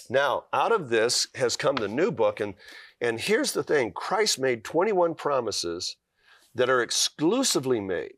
Right. 0.09 0.15
Now, 0.15 0.45
out 0.53 0.71
of 0.71 0.89
this 0.89 1.27
has 1.35 1.55
come 1.55 1.75
the 1.75 1.87
new 1.87 2.11
book. 2.11 2.39
And, 2.39 2.55
and 3.01 3.19
here's 3.19 3.51
the 3.51 3.63
thing 3.63 3.91
Christ 3.91 4.39
made 4.39 4.63
21 4.63 5.15
promises 5.15 5.95
that 6.55 6.69
are 6.69 6.81
exclusively 6.81 7.79
made, 7.79 8.15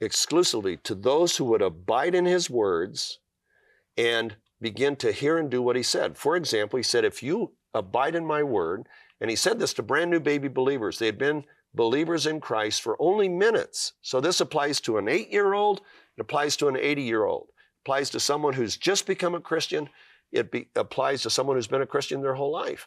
exclusively 0.00 0.76
to 0.78 0.94
those 0.94 1.36
who 1.36 1.44
would 1.46 1.62
abide 1.62 2.14
in 2.14 2.24
his 2.24 2.48
words 2.48 3.18
and 3.96 4.36
begin 4.60 4.96
to 4.96 5.12
hear 5.12 5.38
and 5.38 5.50
do 5.50 5.62
what 5.62 5.76
he 5.76 5.82
said. 5.82 6.16
For 6.16 6.36
example, 6.36 6.76
he 6.76 6.82
said, 6.82 7.04
If 7.04 7.22
you 7.22 7.52
abide 7.74 8.14
in 8.14 8.24
my 8.24 8.42
word, 8.42 8.86
and 9.20 9.30
he 9.30 9.36
said 9.36 9.58
this 9.58 9.74
to 9.74 9.82
brand 9.82 10.10
new 10.10 10.20
baby 10.20 10.48
believers, 10.48 10.98
they 10.98 11.06
had 11.06 11.18
been 11.18 11.44
believers 11.74 12.26
in 12.26 12.40
Christ 12.40 12.82
for 12.82 12.96
only 13.00 13.28
minutes. 13.28 13.92
So 14.02 14.20
this 14.20 14.40
applies 14.40 14.80
to 14.82 14.98
an 14.98 15.08
eight 15.08 15.30
year 15.30 15.52
old, 15.52 15.80
it 16.16 16.20
applies 16.20 16.56
to 16.56 16.68
an 16.68 16.76
80 16.76 17.02
year 17.02 17.24
old, 17.24 17.48
it 17.48 17.59
applies 17.90 18.10
to 18.10 18.20
someone 18.20 18.52
who's 18.52 18.76
just 18.76 19.04
become 19.04 19.34
a 19.34 19.40
Christian, 19.40 19.88
it 20.30 20.52
be, 20.52 20.68
applies 20.76 21.22
to 21.22 21.30
someone 21.30 21.56
who's 21.56 21.66
been 21.66 21.82
a 21.82 21.86
Christian 21.86 22.22
their 22.22 22.36
whole 22.36 22.52
life. 22.52 22.86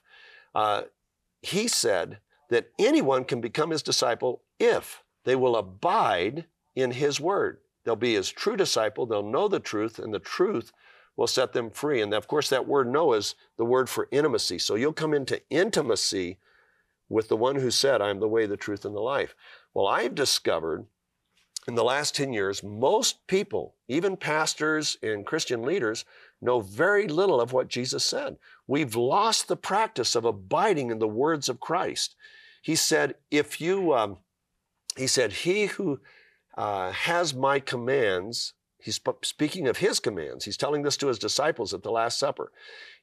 Uh, 0.56 0.84
he 1.42 1.68
said 1.68 2.20
that 2.50 2.70
anyone 2.80 3.26
can 3.26 3.42
become 3.42 3.72
his 3.72 3.84
disciple 3.84 4.44
if 4.62 5.04
they 5.26 5.36
will 5.36 5.58
abide 5.58 6.46
in 6.74 6.92
his 6.92 7.20
word. 7.20 7.58
They'll 7.84 7.98
be 7.98 8.14
his 8.14 8.30
true 8.30 8.56
disciple, 8.56 9.06
they'll 9.06 9.30
know 9.30 9.50
the 9.50 9.60
truth, 9.60 10.00
and 10.00 10.14
the 10.14 10.20
truth 10.20 10.72
will 11.18 11.28
set 11.28 11.52
them 11.52 11.70
free. 11.70 12.02
And 12.02 12.14
of 12.14 12.30
course, 12.30 12.48
that 12.48 12.66
word 12.66 12.90
know 12.90 13.12
is 13.12 13.36
the 13.58 13.66
word 13.66 13.90
for 13.90 14.08
intimacy. 14.10 14.58
So 14.58 14.76
you'll 14.76 14.94
come 14.94 15.14
into 15.14 15.42
intimacy 15.50 16.38
with 17.10 17.28
the 17.28 17.36
one 17.36 17.58
who 17.58 17.72
said, 17.72 18.02
I 18.02 18.10
am 18.10 18.22
the 18.22 18.30
way, 18.30 18.46
the 18.46 18.56
truth, 18.56 18.86
and 18.86 18.96
the 18.96 19.02
life. 19.02 19.36
Well, 19.74 19.86
I've 19.86 20.16
discovered 20.16 20.86
in 21.68 21.76
the 21.76 21.84
last 21.84 22.16
10 22.16 22.34
years, 22.34 22.64
most 22.64 23.26
people, 23.28 23.76
even 23.88 24.18
pastors 24.18 24.98
and 25.02 25.26
Christian 25.26 25.64
leaders, 25.64 26.06
know 26.42 26.60
very 26.60 27.08
little 27.08 27.40
of 27.40 27.54
what 27.54 27.70
Jesus 27.70 28.04
said. 28.04 28.38
We've 28.68 28.96
lost 28.96 29.48
the 29.48 29.56
practice 29.56 30.16
of 30.16 30.26
abiding 30.26 30.92
in 30.92 31.00
the 31.00 31.08
words 31.08 31.48
of 31.48 31.60
Christ. 31.60 32.16
He 32.62 32.76
said, 32.76 33.16
if 33.32 33.62
you, 33.62 33.94
um, 33.94 34.18
he 34.98 35.08
said, 35.08 35.32
he 35.32 35.68
who 35.68 36.00
uh, 36.58 36.92
has 36.92 37.34
my 37.34 37.60
commands, 37.60 38.54
he's 38.78 39.00
speaking 39.22 39.68
of 39.68 39.78
his 39.78 40.00
commands. 40.00 40.46
He's 40.46 40.58
telling 40.58 40.84
this 40.84 40.98
to 40.98 41.08
his 41.08 41.20
disciples 41.20 41.74
at 41.74 41.84
the 41.84 41.92
Last 41.92 42.20
Supper. 42.20 42.52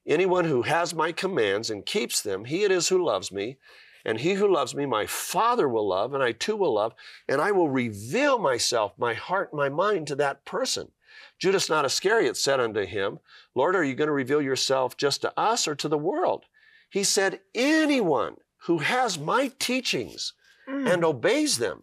Anyone 0.07 0.45
who 0.45 0.63
has 0.63 0.95
my 0.95 1.13
commands 1.13 1.71
and 1.71 1.85
keeps 1.85 2.23
them, 2.23 2.45
he 2.45 2.65
it 2.65 2.71
is 2.71 2.89
who 2.89 3.05
loves 3.05 3.33
me. 3.33 3.59
And 4.05 4.21
he 4.21 4.35
who 4.35 4.53
loves 4.53 4.75
me, 4.75 4.87
my 4.87 5.07
Father 5.07 5.69
will 5.69 5.87
love, 5.87 6.15
and 6.15 6.23
I 6.23 6.33
too 6.33 6.57
will 6.57 6.75
love, 6.75 6.95
and 7.29 7.41
I 7.41 7.51
will 7.53 7.69
reveal 7.69 8.39
myself, 8.39 8.93
my 8.99 9.15
heart, 9.15 9.53
my 9.53 9.69
mind 9.69 10.07
to 10.09 10.17
that 10.17 10.45
person. 10.45 10.93
Judas 11.39 11.69
not 11.69 11.85
Iscariot 11.85 12.37
said 12.37 12.61
unto 12.61 12.85
him, 12.87 13.19
Lord, 13.55 13.75
are 13.75 13.85
you 13.85 13.95
going 13.95 14.09
to 14.09 14.13
reveal 14.13 14.43
yourself 14.43 14.97
just 14.97 15.23
to 15.23 15.33
us 15.39 15.67
or 15.67 15.75
to 15.75 15.89
the 15.89 15.99
world? 15.99 16.45
He 16.91 17.05
said, 17.05 17.41
Anyone 17.55 18.37
who 18.65 18.79
has 18.79 19.19
my 19.19 19.53
teachings 19.59 20.35
Mm. 20.69 20.93
and 20.93 21.05
obeys 21.05 21.59
them, 21.59 21.83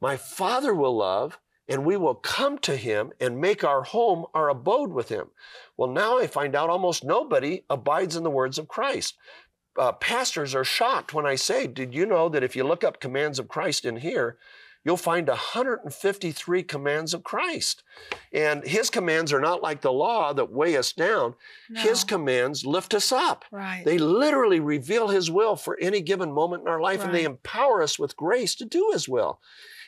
my 0.00 0.16
Father 0.16 0.74
will 0.74 0.96
love, 0.96 1.38
and 1.68 1.84
we 1.84 1.96
will 1.96 2.14
come 2.14 2.56
to 2.58 2.76
him 2.76 3.12
and 3.20 3.40
make 3.40 3.64
our 3.64 3.82
home, 3.82 4.24
our 4.32 4.48
abode 4.48 4.92
with 4.92 5.08
him. 5.08 5.30
Well, 5.76 5.90
now 5.90 6.18
I 6.18 6.26
find 6.26 6.54
out 6.54 6.70
almost 6.70 7.04
nobody 7.04 7.64
abides 7.68 8.16
in 8.16 8.22
the 8.22 8.30
words 8.30 8.58
of 8.58 8.68
Christ. 8.68 9.18
Uh, 9.78 9.92
pastors 9.92 10.54
are 10.54 10.64
shocked 10.64 11.12
when 11.12 11.26
I 11.26 11.34
say, 11.34 11.66
Did 11.66 11.94
you 11.94 12.06
know 12.06 12.28
that 12.28 12.42
if 12.42 12.56
you 12.56 12.64
look 12.64 12.84
up 12.84 13.00
commands 13.00 13.38
of 13.38 13.48
Christ 13.48 13.84
in 13.84 13.96
here, 13.96 14.38
you'll 14.84 14.96
find 14.96 15.28
153 15.28 16.62
commands 16.62 17.12
of 17.12 17.24
Christ? 17.24 17.82
And 18.32 18.64
his 18.64 18.88
commands 18.90 19.32
are 19.32 19.40
not 19.40 19.62
like 19.62 19.80
the 19.80 19.92
law 19.92 20.32
that 20.32 20.50
weigh 20.52 20.76
us 20.76 20.92
down, 20.92 21.34
his 21.74 22.04
commands 22.04 22.64
lift 22.64 22.94
us 22.94 23.12
up. 23.12 23.44
Right. 23.50 23.84
They 23.84 23.98
literally 23.98 24.60
reveal 24.60 25.08
His 25.08 25.30
will 25.30 25.56
for 25.56 25.78
any 25.80 26.00
given 26.00 26.32
moment 26.32 26.62
in 26.62 26.68
our 26.68 26.80
life, 26.80 27.02
and 27.04 27.14
they 27.14 27.24
empower 27.24 27.82
us 27.82 27.98
with 27.98 28.16
grace 28.16 28.54
to 28.56 28.64
do 28.64 28.90
His 28.92 29.08
will. 29.08 29.40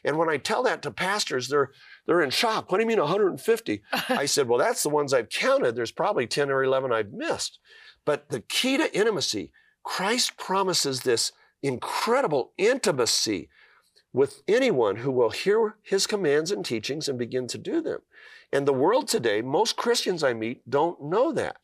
And 0.05 0.16
when 0.16 0.29
I 0.29 0.37
tell 0.37 0.62
that 0.62 0.83
to 0.83 0.90
pastors, 0.90 1.48
they're 1.48 1.70
they're 2.07 2.22
in 2.22 2.31
shock. 2.31 2.70
What 2.70 2.79
do 2.79 2.85
you 2.85 2.88
mean 2.88 3.01
150? 3.01 3.83
I 4.09 4.24
said, 4.27 4.48
well, 4.48 4.59
that's 4.59 4.83
the 4.83 4.88
ones 4.88 5.12
I've 5.12 5.29
counted. 5.29 5.77
There's 5.77 5.92
probably 5.92 6.27
10 6.27 6.51
or 6.51 6.64
11 6.64 6.90
I've 6.92 7.12
missed. 7.12 7.59
But 8.07 8.31
the 8.31 8.40
key 8.40 8.79
to 8.79 8.96
intimacy, 8.96 9.53
Christ 9.88 10.37
promises 10.37 11.01
this 11.01 11.33
incredible 11.62 12.53
intimacy 12.59 13.48
with 14.12 14.42
anyone 14.46 14.96
who 14.96 15.11
will 15.11 15.31
hear 15.31 15.77
his 15.83 16.07
commands 16.07 16.53
and 16.53 16.62
teachings 16.62 17.09
and 17.09 17.18
begin 17.18 17.46
to 17.46 17.57
do 17.57 17.81
them. 17.81 18.01
And 18.53 18.68
the 18.68 18.72
world 18.74 19.09
today, 19.09 19.40
most 19.40 19.79
Christians 19.79 20.22
I 20.22 20.35
meet 20.35 20.68
don't 20.68 21.03
know 21.03 21.33
that. 21.33 21.57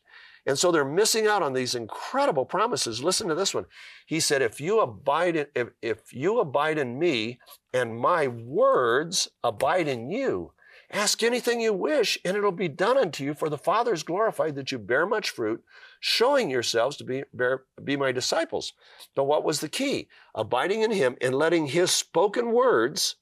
And 0.43 0.57
so 0.57 0.71
they're 0.71 0.83
missing 0.83 1.27
out 1.27 1.43
on 1.43 1.53
these 1.53 1.75
incredible 1.75 2.45
promises. 2.45 3.03
Listen 3.03 3.27
to 3.27 3.35
this 3.35 3.53
one. 3.53 3.67
He 4.07 4.19
said, 4.19 4.41
if 4.41 4.59
you 4.59 4.79
abide 4.79 5.35
in, 5.35 5.45
if, 5.53 5.67
if 5.83 6.11
you 6.11 6.39
abide 6.39 6.79
in 6.79 6.97
me 6.97 7.39
and 7.75 7.95
my 7.95 8.27
words 8.27 9.29
abide 9.43 9.87
in 9.87 10.09
you, 10.09 10.51
ask 10.91 11.21
anything 11.21 11.61
you 11.61 11.73
wish 11.73 12.17
and 12.25 12.35
it'll 12.35 12.51
be 12.51 12.69
done 12.69 12.97
unto 12.97 13.23
you 13.23 13.35
for 13.35 13.49
the 13.49 13.57
Father 13.57 13.93
is 13.93 14.01
glorified 14.01 14.55
that 14.55 14.71
you 14.71 14.79
bear 14.79 15.05
much 15.05 15.29
fruit, 15.29 15.63
showing 16.05 16.51
yourselves 16.51 16.95
to 16.95 17.03
be, 17.03 17.23
bear, 17.33 17.63
be 17.83 17.97
my 17.97 18.11
disciples. 18.11 18.73
But 19.15 19.23
what 19.23 19.43
was 19.43 19.59
the 19.59 19.67
key? 19.67 20.07
Abiding 20.35 20.83
in 20.83 20.91
him 20.91 21.17
and 21.19 21.33
letting 21.33 21.65
his 21.65 21.89
spoken 21.89 22.51
words 22.51 23.15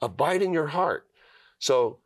abide 0.00 0.40
in 0.40 0.50
your 0.50 0.68
heart. 0.68 1.06
So 1.58 1.98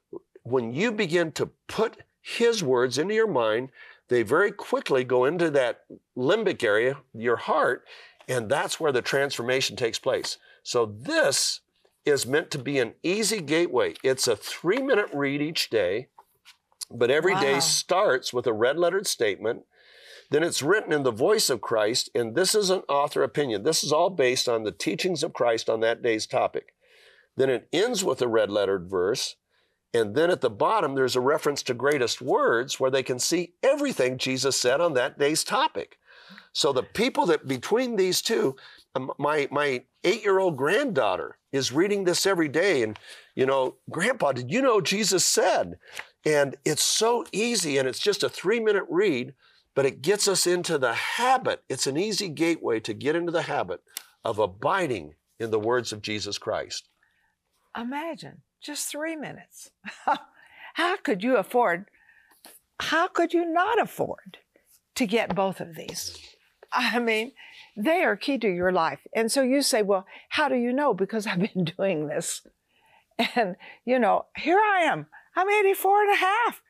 when 0.42 0.72
you 0.72 0.90
begin 0.90 1.30
to 1.32 1.50
put 1.68 1.98
his 2.20 2.64
words 2.64 2.98
into 2.98 3.14
your 3.14 3.28
mind, 3.28 3.68
they 4.08 4.24
very 4.24 4.50
quickly 4.50 5.04
go 5.04 5.24
into 5.24 5.50
that 5.52 5.82
limbic 6.18 6.64
area, 6.64 6.96
your 7.14 7.36
heart, 7.36 7.84
and 8.26 8.50
that's 8.50 8.80
where 8.80 8.90
the 8.90 9.02
transformation 9.02 9.76
takes 9.76 10.00
place. 10.00 10.38
So 10.64 10.84
this 10.84 11.60
is 12.04 12.26
meant 12.26 12.50
to 12.50 12.58
be 12.58 12.80
an 12.80 12.94
easy 13.04 13.40
gateway. 13.40 13.94
It's 14.02 14.26
a 14.26 14.34
three 14.34 14.82
minute 14.82 15.10
read 15.14 15.40
each 15.40 15.70
day, 15.70 16.08
but 16.90 17.08
every 17.08 17.36
day 17.36 17.54
Wow. 17.54 17.60
starts 17.60 18.32
with 18.32 18.48
a 18.48 18.52
red 18.52 18.76
lettered 18.76 19.06
statement. 19.06 19.64
Then 20.30 20.42
it's 20.42 20.62
written 20.62 20.92
in 20.92 21.02
the 21.02 21.10
voice 21.10 21.50
of 21.50 21.60
Christ, 21.60 22.10
and 22.14 22.34
this 22.34 22.54
is 22.54 22.70
an 22.70 22.82
author 22.88 23.22
opinion. 23.22 23.62
This 23.62 23.84
is 23.84 23.92
all 23.92 24.10
based 24.10 24.48
on 24.48 24.64
the 24.64 24.72
teachings 24.72 25.22
of 25.22 25.32
Christ 25.32 25.68
on 25.68 25.80
that 25.80 26.02
day's 26.02 26.26
topic. 26.26 26.74
Then 27.36 27.50
it 27.50 27.68
ends 27.72 28.04
with 28.04 28.22
a 28.22 28.28
red 28.28 28.50
lettered 28.50 28.88
verse. 28.88 29.36
And 29.92 30.14
then 30.16 30.30
at 30.30 30.40
the 30.40 30.50
bottom, 30.50 30.94
there's 30.94 31.16
a 31.16 31.20
reference 31.20 31.62
to 31.64 31.74
greatest 31.74 32.20
words 32.20 32.80
where 32.80 32.90
they 32.90 33.02
can 33.02 33.18
see 33.18 33.54
everything 33.62 34.18
Jesus 34.18 34.56
said 34.56 34.80
on 34.80 34.94
that 34.94 35.18
day's 35.18 35.44
topic. 35.44 35.98
So 36.52 36.72
the 36.72 36.82
people 36.82 37.26
that 37.26 37.46
between 37.46 37.96
these 37.96 38.22
two, 38.22 38.56
um, 38.94 39.12
my, 39.18 39.48
my 39.50 39.84
eight 40.02 40.22
year 40.22 40.38
old 40.38 40.56
granddaughter 40.56 41.38
is 41.52 41.72
reading 41.72 42.04
this 42.04 42.26
every 42.26 42.48
day. 42.48 42.82
And, 42.82 42.98
you 43.34 43.46
know, 43.46 43.76
Grandpa, 43.90 44.32
did 44.32 44.50
you 44.50 44.62
know 44.62 44.80
Jesus 44.80 45.24
said? 45.24 45.78
And 46.24 46.56
it's 46.64 46.82
so 46.82 47.24
easy 47.32 47.78
and 47.78 47.88
it's 47.88 47.98
just 47.98 48.22
a 48.22 48.28
three 48.28 48.60
minute 48.60 48.84
read, 48.88 49.34
but 49.74 49.86
it 49.86 50.02
gets 50.02 50.28
us 50.28 50.46
into 50.46 50.78
the 50.78 50.94
habit. 50.94 51.62
It's 51.68 51.86
an 51.86 51.96
easy 51.96 52.28
gateway 52.28 52.80
to 52.80 52.94
get 52.94 53.16
into 53.16 53.32
the 53.32 53.42
habit 53.42 53.80
of 54.24 54.38
abiding 54.38 55.14
in 55.38 55.50
the 55.50 55.58
words 55.58 55.92
of 55.92 56.02
Jesus 56.02 56.38
Christ. 56.38 56.88
Imagine 57.76 58.42
just 58.62 58.88
three 58.88 59.16
minutes. 59.16 59.70
how 60.74 60.96
could 60.96 61.22
you 61.22 61.36
afford, 61.36 61.86
how 62.80 63.08
could 63.08 63.32
you 63.34 63.44
not 63.44 63.80
afford 63.80 64.38
to 64.94 65.06
get 65.06 65.34
both 65.34 65.60
of 65.60 65.74
these? 65.74 66.18
I 66.72 66.98
mean, 66.98 67.32
they 67.76 68.02
are 68.02 68.16
key 68.16 68.38
to 68.38 68.48
your 68.48 68.72
life. 68.72 69.00
And 69.14 69.30
so 69.30 69.42
you 69.42 69.62
say, 69.62 69.82
well, 69.82 70.06
how 70.30 70.48
do 70.48 70.56
you 70.56 70.72
know? 70.72 70.94
Because 70.94 71.26
I've 71.26 71.52
been 71.52 71.64
doing 71.76 72.08
this. 72.08 72.46
And, 73.36 73.56
you 73.84 73.98
know, 73.98 74.26
here 74.36 74.58
I 74.58 74.82
am. 74.82 75.06
I'm 75.36 75.48
84 75.48 76.02
and 76.02 76.12
a 76.12 76.16
half. 76.16 76.62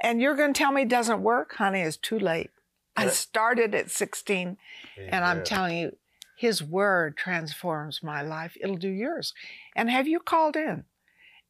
And 0.00 0.20
you're 0.20 0.36
going 0.36 0.52
to 0.52 0.58
tell 0.58 0.72
me 0.72 0.82
it 0.82 0.88
doesn't 0.88 1.22
work? 1.22 1.54
Honey, 1.54 1.80
it's 1.80 1.96
too 1.96 2.18
late. 2.18 2.50
I 2.96 3.08
started 3.08 3.74
at 3.74 3.90
16, 3.90 4.56
and 4.98 5.24
I'm 5.24 5.44
telling 5.44 5.78
you, 5.78 5.96
His 6.36 6.62
word 6.62 7.16
transforms 7.16 8.02
my 8.02 8.22
life. 8.22 8.56
It'll 8.60 8.76
do 8.76 8.88
yours. 8.88 9.34
And 9.76 9.88
have 9.88 10.08
you 10.08 10.18
called 10.18 10.56
in? 10.56 10.84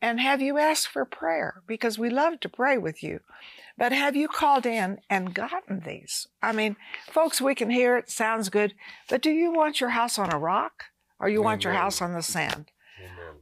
And 0.01 0.21
have 0.21 0.41
you 0.41 0.59
asked 0.59 0.89
for 0.89 1.05
prayer? 1.05 1.63
Because 1.67 1.99
we 1.99 2.11
love 2.11 2.41
to 2.41 2.49
pray 2.49 2.79
with 2.79 3.03
you. 3.03 3.21
But 3.77 3.93
have 3.93 4.15
you 4.15 4.29
called 4.29 4.67
in 4.67 4.99
and 5.09 5.35
gotten 5.35 5.81
these? 5.81 6.29
I 6.43 6.53
mean, 6.53 6.77
folks, 7.11 7.41
we 7.41 7.55
can 7.55 7.71
hear 7.71 7.97
it, 7.97 8.11
sounds 8.11 8.49
good, 8.49 8.75
but 9.09 9.23
do 9.23 9.31
you 9.31 9.53
want 9.53 9.81
your 9.81 9.91
house 9.91 10.19
on 10.19 10.33
a 10.33 10.39
rock 10.39 10.85
or 11.19 11.29
you 11.29 11.43
want 11.43 11.65
your 11.65 11.73
house 11.73 12.01
on 12.01 12.13
the 12.13 12.23
sand? 12.23 12.67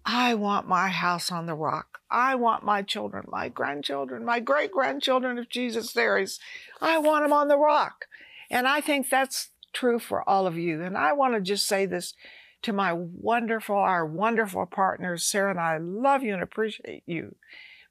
I 0.06 0.34
want 0.34 0.68
my 0.68 0.88
house 0.88 1.32
on 1.32 1.46
the 1.46 1.54
rock. 1.54 1.98
I 2.08 2.36
want 2.36 2.64
my 2.64 2.82
children, 2.82 3.24
my 3.28 3.48
grandchildren, 3.48 4.24
my 4.24 4.38
great 4.38 4.70
grandchildren, 4.70 5.36
if 5.38 5.48
Jesus 5.48 5.92
there 5.92 6.16
is, 6.16 6.38
I 6.80 6.98
want 6.98 7.24
them 7.24 7.32
on 7.32 7.48
the 7.48 7.58
rock. 7.58 8.06
And 8.48 8.68
I 8.68 8.80
think 8.80 9.10
that's 9.10 9.50
true 9.72 9.98
for 9.98 10.26
all 10.28 10.46
of 10.46 10.56
you. 10.56 10.80
And 10.80 10.96
I 10.96 11.12
want 11.12 11.34
to 11.34 11.40
just 11.40 11.66
say 11.66 11.84
this 11.84 12.14
to 12.62 12.72
my 12.72 12.92
wonderful, 12.92 13.76
our 13.76 14.06
wonderful 14.06 14.64
partners. 14.66 15.24
Sarah 15.24 15.50
and 15.50 15.60
I 15.60 15.78
love 15.78 16.22
you 16.22 16.34
and 16.34 16.42
appreciate 16.42 17.02
you. 17.06 17.34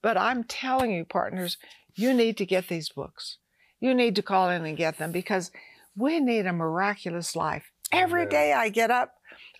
But 0.01 0.17
I'm 0.17 0.45
telling 0.45 0.91
you, 0.91 1.03
partners, 1.03 1.57
you 1.93 2.13
need 2.13 2.37
to 2.37 2.45
get 2.45 2.69
these 2.69 2.89
books. 2.89 3.37
You 3.81 3.93
need 3.93 4.15
to 4.15 4.21
call 4.21 4.49
in 4.49 4.65
and 4.65 4.77
get 4.77 4.97
them 4.97 5.11
because 5.11 5.51
we 5.97 6.21
need 6.21 6.45
a 6.45 6.53
miraculous 6.53 7.35
life. 7.35 7.71
Every 7.91 8.25
day 8.25 8.53
I 8.53 8.69
get 8.69 8.91
up, 8.91 9.15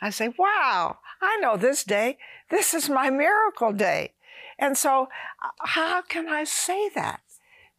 I 0.06 0.12
say, 0.12 0.30
wow, 0.38 1.00
I 1.20 1.38
know 1.38 1.58
this 1.58 1.84
day. 1.84 2.20
This 2.52 2.76
is 2.76 2.92
my 2.92 3.10
miracle 3.10 3.74
day. 3.74 4.14
And 4.60 4.78
so, 4.78 5.08
uh, 5.44 5.50
how 5.62 6.04
can 6.04 6.30
I 6.30 6.44
say 6.44 6.90
that? 6.94 7.22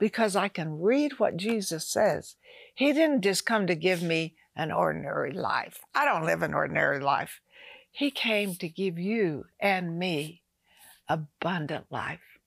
Because 0.01 0.35
I 0.35 0.49
can 0.49 0.81
read 0.81 1.21
what 1.21 1.37
Jesus 1.37 1.87
says. 1.87 2.35
He 2.75 2.93
didn't 2.93 3.23
just 3.23 3.47
come 3.47 3.69
to 3.69 3.77
give 3.77 4.03
me 4.03 4.35
an 4.57 4.73
ordinary 4.73 5.31
life. 5.31 5.79
I 5.95 6.05
don't 6.05 6.27
live 6.27 6.43
an 6.43 6.53
ordinary 6.53 6.99
life. 6.99 7.41
He 7.93 8.11
came 8.11 8.57
to 8.57 8.69
give 8.69 8.99
you 8.99 9.45
and 9.61 9.97
me 9.97 10.43
abundant 11.09 11.87
life. 11.91 12.41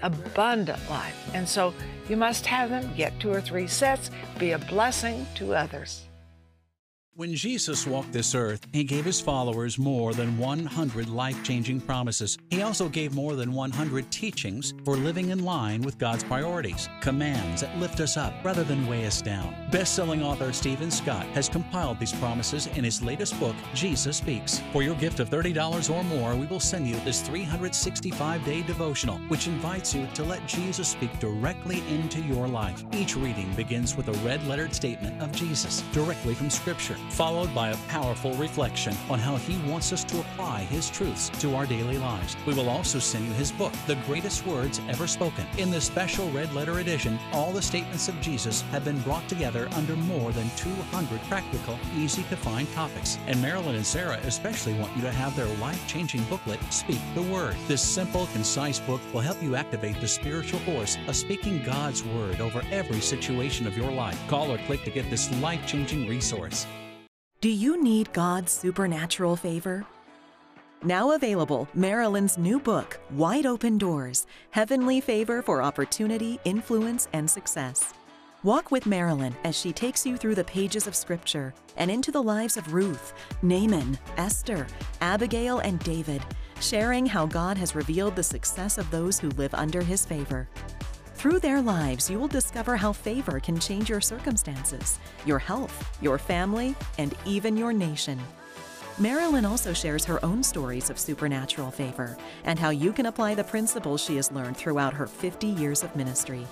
Abundant 0.00 0.88
life. 0.88 1.30
And 1.34 1.46
so 1.46 1.74
you 2.08 2.16
must 2.16 2.46
have 2.46 2.70
them, 2.70 2.90
get 2.96 3.20
two 3.20 3.30
or 3.30 3.42
three 3.42 3.66
sets, 3.66 4.10
be 4.38 4.52
a 4.52 4.58
blessing 4.58 5.26
to 5.34 5.52
others. 5.52 6.07
When 7.18 7.34
Jesus 7.34 7.84
walked 7.84 8.12
this 8.12 8.32
earth, 8.36 8.64
he 8.72 8.84
gave 8.84 9.04
his 9.04 9.20
followers 9.20 9.76
more 9.76 10.14
than 10.14 10.38
100 10.38 11.08
life 11.08 11.42
changing 11.42 11.80
promises. 11.80 12.38
He 12.48 12.62
also 12.62 12.88
gave 12.88 13.12
more 13.12 13.34
than 13.34 13.52
100 13.52 14.08
teachings 14.12 14.72
for 14.84 14.94
living 14.94 15.30
in 15.30 15.44
line 15.44 15.82
with 15.82 15.98
God's 15.98 16.22
priorities, 16.22 16.88
commands 17.00 17.62
that 17.62 17.76
lift 17.78 17.98
us 17.98 18.16
up 18.16 18.34
rather 18.44 18.62
than 18.62 18.86
weigh 18.86 19.04
us 19.04 19.20
down. 19.20 19.52
Best 19.72 19.96
selling 19.96 20.22
author 20.22 20.52
Steven 20.52 20.92
Scott 20.92 21.26
has 21.30 21.48
compiled 21.48 21.98
these 21.98 22.12
promises 22.12 22.68
in 22.68 22.84
his 22.84 23.02
latest 23.02 23.36
book, 23.40 23.56
Jesus 23.74 24.18
Speaks. 24.18 24.62
For 24.72 24.84
your 24.84 24.94
gift 24.94 25.18
of 25.18 25.28
$30 25.28 25.92
or 25.92 26.04
more, 26.04 26.36
we 26.36 26.46
will 26.46 26.60
send 26.60 26.86
you 26.86 27.00
this 27.00 27.20
365 27.22 28.44
day 28.44 28.62
devotional, 28.62 29.18
which 29.26 29.48
invites 29.48 29.92
you 29.92 30.06
to 30.14 30.22
let 30.22 30.46
Jesus 30.46 30.86
speak 30.86 31.18
directly 31.18 31.82
into 31.88 32.20
your 32.20 32.46
life. 32.46 32.84
Each 32.92 33.16
reading 33.16 33.52
begins 33.54 33.96
with 33.96 34.06
a 34.06 34.24
red 34.24 34.46
lettered 34.46 34.72
statement 34.72 35.20
of 35.20 35.32
Jesus 35.32 35.82
directly 35.92 36.34
from 36.34 36.48
Scripture. 36.48 36.96
Followed 37.10 37.54
by 37.54 37.70
a 37.70 37.76
powerful 37.88 38.32
reflection 38.34 38.96
on 39.10 39.18
how 39.18 39.36
He 39.36 39.56
wants 39.70 39.92
us 39.92 40.04
to 40.04 40.20
apply 40.20 40.60
His 40.64 40.90
truths 40.90 41.28
to 41.40 41.54
our 41.54 41.66
daily 41.66 41.98
lives. 41.98 42.36
We 42.46 42.54
will 42.54 42.68
also 42.68 42.98
send 42.98 43.26
you 43.26 43.32
His 43.32 43.52
book, 43.52 43.72
The 43.86 43.96
Greatest 44.06 44.46
Words 44.46 44.80
Ever 44.88 45.06
Spoken. 45.06 45.46
In 45.58 45.70
this 45.70 45.84
special 45.84 46.30
red 46.30 46.52
letter 46.54 46.78
edition, 46.78 47.18
all 47.32 47.52
the 47.52 47.62
statements 47.62 48.08
of 48.08 48.20
Jesus 48.20 48.62
have 48.70 48.84
been 48.84 49.00
brought 49.00 49.28
together 49.28 49.68
under 49.74 49.96
more 49.96 50.32
than 50.32 50.50
200 50.56 51.20
practical, 51.22 51.78
easy 51.96 52.22
to 52.24 52.36
find 52.36 52.70
topics. 52.72 53.18
And 53.26 53.40
Marilyn 53.40 53.76
and 53.76 53.86
Sarah 53.86 54.20
especially 54.24 54.74
want 54.74 54.94
you 54.96 55.02
to 55.02 55.10
have 55.10 55.34
their 55.36 55.52
life 55.56 55.86
changing 55.86 56.24
booklet, 56.24 56.60
Speak 56.72 57.00
the 57.14 57.22
Word. 57.22 57.56
This 57.66 57.82
simple, 57.82 58.26
concise 58.32 58.80
book 58.80 59.00
will 59.12 59.20
help 59.20 59.42
you 59.42 59.56
activate 59.56 60.00
the 60.00 60.08
spiritual 60.08 60.60
force 60.60 60.98
of 61.06 61.16
speaking 61.16 61.62
God's 61.62 62.04
Word 62.04 62.40
over 62.40 62.62
every 62.70 63.00
situation 63.00 63.66
of 63.66 63.76
your 63.76 63.90
life. 63.90 64.20
Call 64.28 64.52
or 64.52 64.58
click 64.58 64.84
to 64.84 64.90
get 64.90 65.08
this 65.10 65.32
life 65.40 65.66
changing 65.66 66.08
resource. 66.08 66.66
Do 67.40 67.50
you 67.50 67.80
need 67.80 68.12
God's 68.12 68.50
supernatural 68.50 69.36
favor? 69.36 69.86
Now 70.82 71.12
available, 71.12 71.68
Marilyn's 71.72 72.36
new 72.36 72.58
book, 72.58 72.98
Wide 73.12 73.46
Open 73.46 73.78
Doors 73.78 74.26
Heavenly 74.50 75.00
Favor 75.00 75.40
for 75.40 75.62
Opportunity, 75.62 76.40
Influence, 76.44 77.06
and 77.12 77.30
Success. 77.30 77.94
Walk 78.42 78.72
with 78.72 78.86
Marilyn 78.86 79.36
as 79.44 79.56
she 79.56 79.72
takes 79.72 80.04
you 80.04 80.16
through 80.16 80.34
the 80.34 80.42
pages 80.42 80.88
of 80.88 80.96
Scripture 80.96 81.54
and 81.76 81.92
into 81.92 82.10
the 82.10 82.20
lives 82.20 82.56
of 82.56 82.74
Ruth, 82.74 83.12
Naaman, 83.42 83.96
Esther, 84.16 84.66
Abigail, 85.00 85.60
and 85.60 85.78
David, 85.84 86.22
sharing 86.60 87.06
how 87.06 87.24
God 87.24 87.56
has 87.56 87.76
revealed 87.76 88.16
the 88.16 88.22
success 88.24 88.78
of 88.78 88.90
those 88.90 89.20
who 89.20 89.28
live 89.30 89.54
under 89.54 89.82
His 89.82 90.04
favor. 90.04 90.48
Through 91.18 91.40
their 91.40 91.60
lives, 91.60 92.08
you 92.08 92.16
will 92.16 92.28
discover 92.28 92.76
how 92.76 92.92
favor 92.92 93.40
can 93.40 93.58
change 93.58 93.88
your 93.88 94.00
circumstances, 94.00 95.00
your 95.26 95.40
health, 95.40 95.98
your 96.00 96.16
family, 96.16 96.76
and 96.96 97.12
even 97.26 97.56
your 97.56 97.72
nation. 97.72 98.20
Marilyn 99.00 99.44
also 99.44 99.72
shares 99.72 100.04
her 100.04 100.24
own 100.24 100.44
stories 100.44 100.90
of 100.90 100.96
supernatural 100.96 101.72
favor 101.72 102.16
and 102.44 102.56
how 102.56 102.70
you 102.70 102.92
can 102.92 103.06
apply 103.06 103.34
the 103.34 103.42
principles 103.42 104.00
she 104.00 104.14
has 104.14 104.30
learned 104.30 104.56
throughout 104.56 104.94
her 104.94 105.08
50 105.08 105.48
years 105.48 105.82
of 105.82 105.96
ministry. 105.96 106.46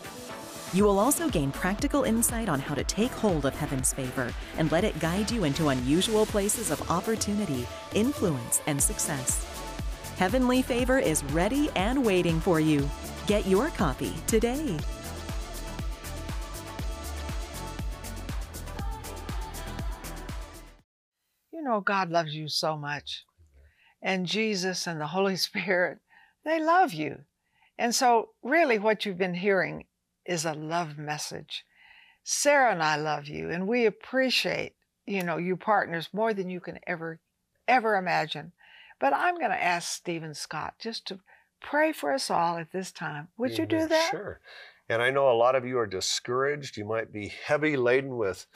You 0.73 0.83
will 0.83 0.99
also 0.99 1.29
gain 1.29 1.53
practical 1.53 2.03
insight 2.03 2.49
on 2.49 2.59
how 2.59 2.75
to 2.75 2.83
take 2.83 3.13
hold 3.13 3.47
of 3.47 3.55
heaven's 3.55 3.93
favor 3.93 4.35
and 4.59 4.73
let 4.73 4.83
it 4.83 4.99
guide 4.99 5.31
you 5.31 5.45
into 5.45 5.69
unusual 5.69 6.27
places 6.27 6.73
of 6.73 6.91
opportunity, 6.91 7.69
influence, 7.95 8.61
and 8.67 8.83
success. 8.83 9.47
Heavenly 10.19 10.61
Favor 10.61 10.99
is 10.99 11.23
ready 11.27 11.71
and 11.77 12.05
waiting 12.05 12.41
for 12.41 12.59
you. 12.59 12.91
Get 13.27 13.49
your 13.49 13.71
copy 13.71 14.13
today. 14.29 14.79
You 21.53 21.63
know, 21.65 21.81
God 21.81 22.11
loves 22.11 22.35
you 22.35 22.49
so 22.49 22.77
much. 22.77 23.25
And 24.01 24.27
Jesus 24.27 24.87
and 24.87 25.01
the 25.01 25.09
Holy 25.09 25.35
Spirit, 25.49 25.99
they 26.45 26.63
love 26.63 26.93
you. 26.93 27.25
And 27.77 27.93
so, 27.93 28.31
really, 28.45 28.79
what 28.79 29.05
you've 29.05 29.19
been 29.19 29.35
hearing 29.35 29.87
is 30.25 30.45
a 30.45 30.55
love 30.55 30.97
message. 30.97 31.65
Sarah 32.23 32.71
and 32.71 32.83
I 32.83 32.95
love 32.95 33.27
you, 33.27 33.51
and 33.51 33.67
we 33.67 33.87
appreciate, 33.87 34.75
you 35.05 35.25
know, 35.25 35.37
you 35.37 35.57
partners 35.57 36.11
more 36.13 36.33
than 36.33 36.49
you 36.49 36.61
can 36.61 36.79
ever, 36.87 37.21
ever 37.67 37.97
imagine. 37.97 38.53
But 39.01 39.13
I'm 39.13 39.37
going 39.37 39.51
to 39.51 39.63
ask 39.63 39.93
Steven 39.93 40.33
Scott 40.33 40.75
just 40.79 41.07
to 41.09 41.19
pray 41.61 41.93
for 41.93 42.13
us 42.13 42.31
all 42.31 42.59
at 42.59 42.73
this 42.73 42.93
time. 42.93 43.29
Would 43.39 43.59
you 43.59 43.67
do 43.67 43.87
that? 43.87 44.11
Sure. 44.11 44.41
And 44.89 45.03
I 45.03 45.11
know 45.11 45.31
a 45.31 45.35
lot 45.35 45.55
of 45.57 45.67
you 45.67 45.79
are 45.79 45.87
discouraged. 45.87 46.77
You 46.77 46.85
might 46.85 47.13
be 47.13 47.33
heavy 47.45 47.77
laden 47.77 48.17
with, 48.17 48.47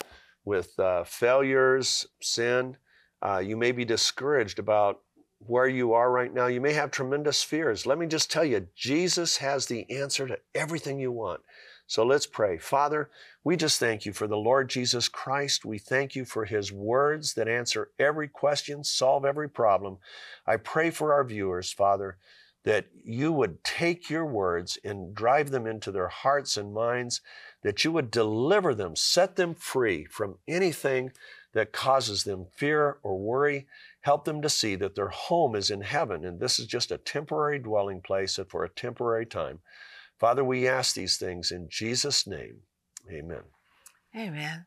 with 0.45 0.79
uh, 0.79 1.05
failures, 1.05 2.07
sin. 2.23 2.77
Uh, 3.21 3.39
you 3.39 3.57
may 3.57 3.73
be 3.73 3.85
discouraged 3.85 4.59
about 4.59 5.01
where 5.47 5.67
you 5.67 5.93
are 5.93 6.11
right 6.11 6.33
now. 6.33 6.47
You 6.47 6.61
may 6.61 6.73
have 6.73 6.91
tremendous 6.91 7.43
fears. 7.43 7.87
Let 7.87 7.99
me 7.99 8.07
just 8.07 8.31
tell 8.31 8.45
you, 8.45 8.69
Jesus 8.77 9.39
has 9.39 9.67
the 9.67 9.91
answer 9.91 10.29
to 10.29 10.39
everything 10.55 10.99
you 11.01 11.11
want. 11.11 11.41
So 11.87 12.05
let's 12.05 12.27
pray. 12.27 12.57
Father, 12.59 13.11
we 13.43 13.57
just 13.57 13.81
thank 13.81 14.07
you 14.07 14.13
for 14.13 14.29
the 14.29 14.37
Lord 14.37 14.71
Jesus 14.71 15.09
Christ. 15.09 15.65
We 15.65 15.79
thank 15.79 16.15
you 16.15 16.25
for 16.25 16.45
his 16.45 16.71
words 16.71 17.35
that 17.35 17.49
answer 17.49 17.91
every 17.99 18.29
question, 18.29 18.85
solve 18.85 19.25
every 19.25 19.49
problem. 19.49 19.99
I 20.47 20.57
pray 20.57 20.91
for 20.91 21.13
our 21.13 21.25
viewers, 21.25 21.73
Father, 21.73 22.17
that 22.65 22.87
you 23.05 23.33
would 23.33 23.65
take 23.65 24.11
your 24.11 24.27
words 24.27 24.79
and 24.85 25.15
drive 25.15 25.51
them 25.51 25.67
into 25.67 25.91
their 25.91 26.09
hearts 26.09 26.57
and 26.57 26.75
minds, 26.75 27.21
that 27.63 27.85
you 27.85 27.93
would 27.93 28.11
deliver 28.11 28.75
them, 28.75 28.95
set 28.97 29.37
them 29.37 29.55
free 29.55 30.05
from 30.05 30.39
anything 30.47 31.11
that 31.53 31.73
causes 31.73 32.25
them 32.25 32.47
fear 32.55 32.99
or 33.03 33.19
worry. 33.19 33.67
Help 34.03 34.25
them 34.25 34.41
to 34.43 34.49
see 34.49 34.77
that 34.77 34.95
their 34.95 35.09
home 35.09 35.55
is 35.55 35.71
in 35.71 35.81
heaven 35.81 36.25
and 36.25 36.39
this 36.39 36.59
is 36.59 36.67
just 36.67 36.91
a 36.91 36.99
temporary 36.99 37.59
dwelling 37.59 38.01
place 38.01 38.39
and 38.39 38.49
for 38.49 38.65
a 38.65 38.69
temporary 38.69 39.27
time. 39.27 39.61
Father, 40.19 40.45
we 40.45 40.69
ask 40.69 40.95
these 40.95 41.17
things 41.17 41.51
in 41.51 41.69
Jesus' 41.71 42.27
name. 42.27 42.59
Amen. 43.11 43.43
Amen. 44.15 44.67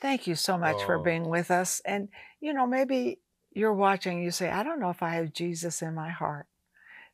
Thank 0.00 0.26
you 0.26 0.34
so 0.34 0.58
much 0.58 0.84
for 0.84 0.98
Oh. 0.98 1.02
being 1.02 1.28
with 1.28 1.50
us. 1.50 1.80
And, 1.84 2.08
you 2.40 2.52
know, 2.52 2.66
maybe 2.66 3.20
you're 3.52 3.74
watching, 3.74 4.22
you 4.22 4.30
say, 4.30 4.50
I 4.50 4.62
don't 4.62 4.80
know 4.80 4.90
if 4.90 5.02
I 5.02 5.10
have 5.14 5.32
Jesus 5.32 5.82
in 5.82 5.94
my 5.94 6.10
heart. 6.10 6.46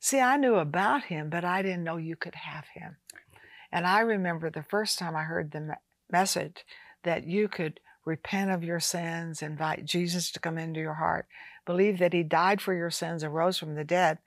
See, 0.03 0.19
I 0.19 0.37
knew 0.37 0.57
about 0.57 1.05
him, 1.05 1.31
but 1.31 1.45
I 1.45 1.63
didn't 1.63 1.85
know 1.85 1.97
you 1.97 2.17
could 2.17 2.35
have 2.35 2.65
him. 2.75 2.97
And 3.71 3.87
I 3.87 4.01
remember 4.01 4.51
the 4.51 4.65
first 4.65 4.99
time 4.99 5.15
I 5.15 5.23
heard 5.23 5.53
the 5.53 5.77
message 6.11 6.65
that 7.05 7.25
you 7.25 7.47
could 7.47 7.79
repent 8.05 8.51
of 8.51 8.65
your 8.65 8.81
sins, 8.81 9.43
invite 9.43 9.85
Jesus 9.85 10.33
to 10.33 10.41
come 10.41 10.59
into 10.59 10.81
your 10.81 10.95
heart, 10.95 11.27
believe 11.65 12.01
that 12.01 12.13
he 12.13 12.25
died 12.25 12.61
for 12.61 12.75
your 12.75 12.91
sins 12.91 13.23
and 13.23 13.33
rose 13.33 13.59
from 13.59 13.77
the 13.77 13.85
dead. 13.85 14.19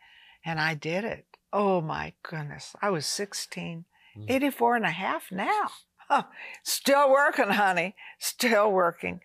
And 0.46 0.62
I 0.62 0.76
did 0.76 1.04
it. 1.04 1.26
Oh 1.52 1.82
my 1.82 2.14
goodness. 2.24 2.74
I 2.82 2.90
was 2.90 3.06
16, 3.06 3.84
Mm. 4.18 4.32
84 4.32 4.78
and 4.78 4.86
a 4.86 4.92
half 4.92 5.30
now. 5.30 5.72
Huh. 6.08 6.24
Still 6.64 7.12
working, 7.12 7.50
honey. 7.50 7.96
Still 8.18 8.72
working. 8.72 9.20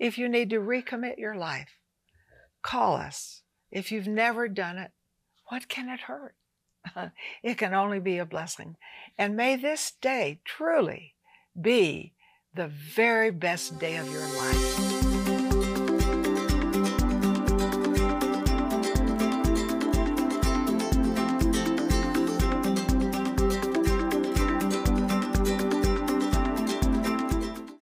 If 0.00 0.18
you 0.18 0.28
need 0.28 0.50
to 0.50 0.58
recommit 0.58 1.16
your 1.18 1.36
life, 1.36 1.76
call 2.60 2.96
us. 2.96 3.42
If 3.70 3.92
you've 3.92 4.08
never 4.08 4.48
done 4.48 4.78
it, 4.78 4.90
what 5.52 5.68
can 5.68 5.90
it 5.90 6.00
hurt? 6.00 6.34
it 7.42 7.58
can 7.58 7.74
only 7.74 8.00
be 8.00 8.16
a 8.16 8.24
blessing. 8.24 8.74
And 9.18 9.36
may 9.36 9.56
this 9.56 9.92
day 10.00 10.40
truly 10.46 11.14
be 11.60 12.14
the 12.54 12.68
very 12.68 13.30
best 13.30 13.78
day 13.78 13.96
of 13.96 14.10
your 14.10 14.22
life. 14.22 15.11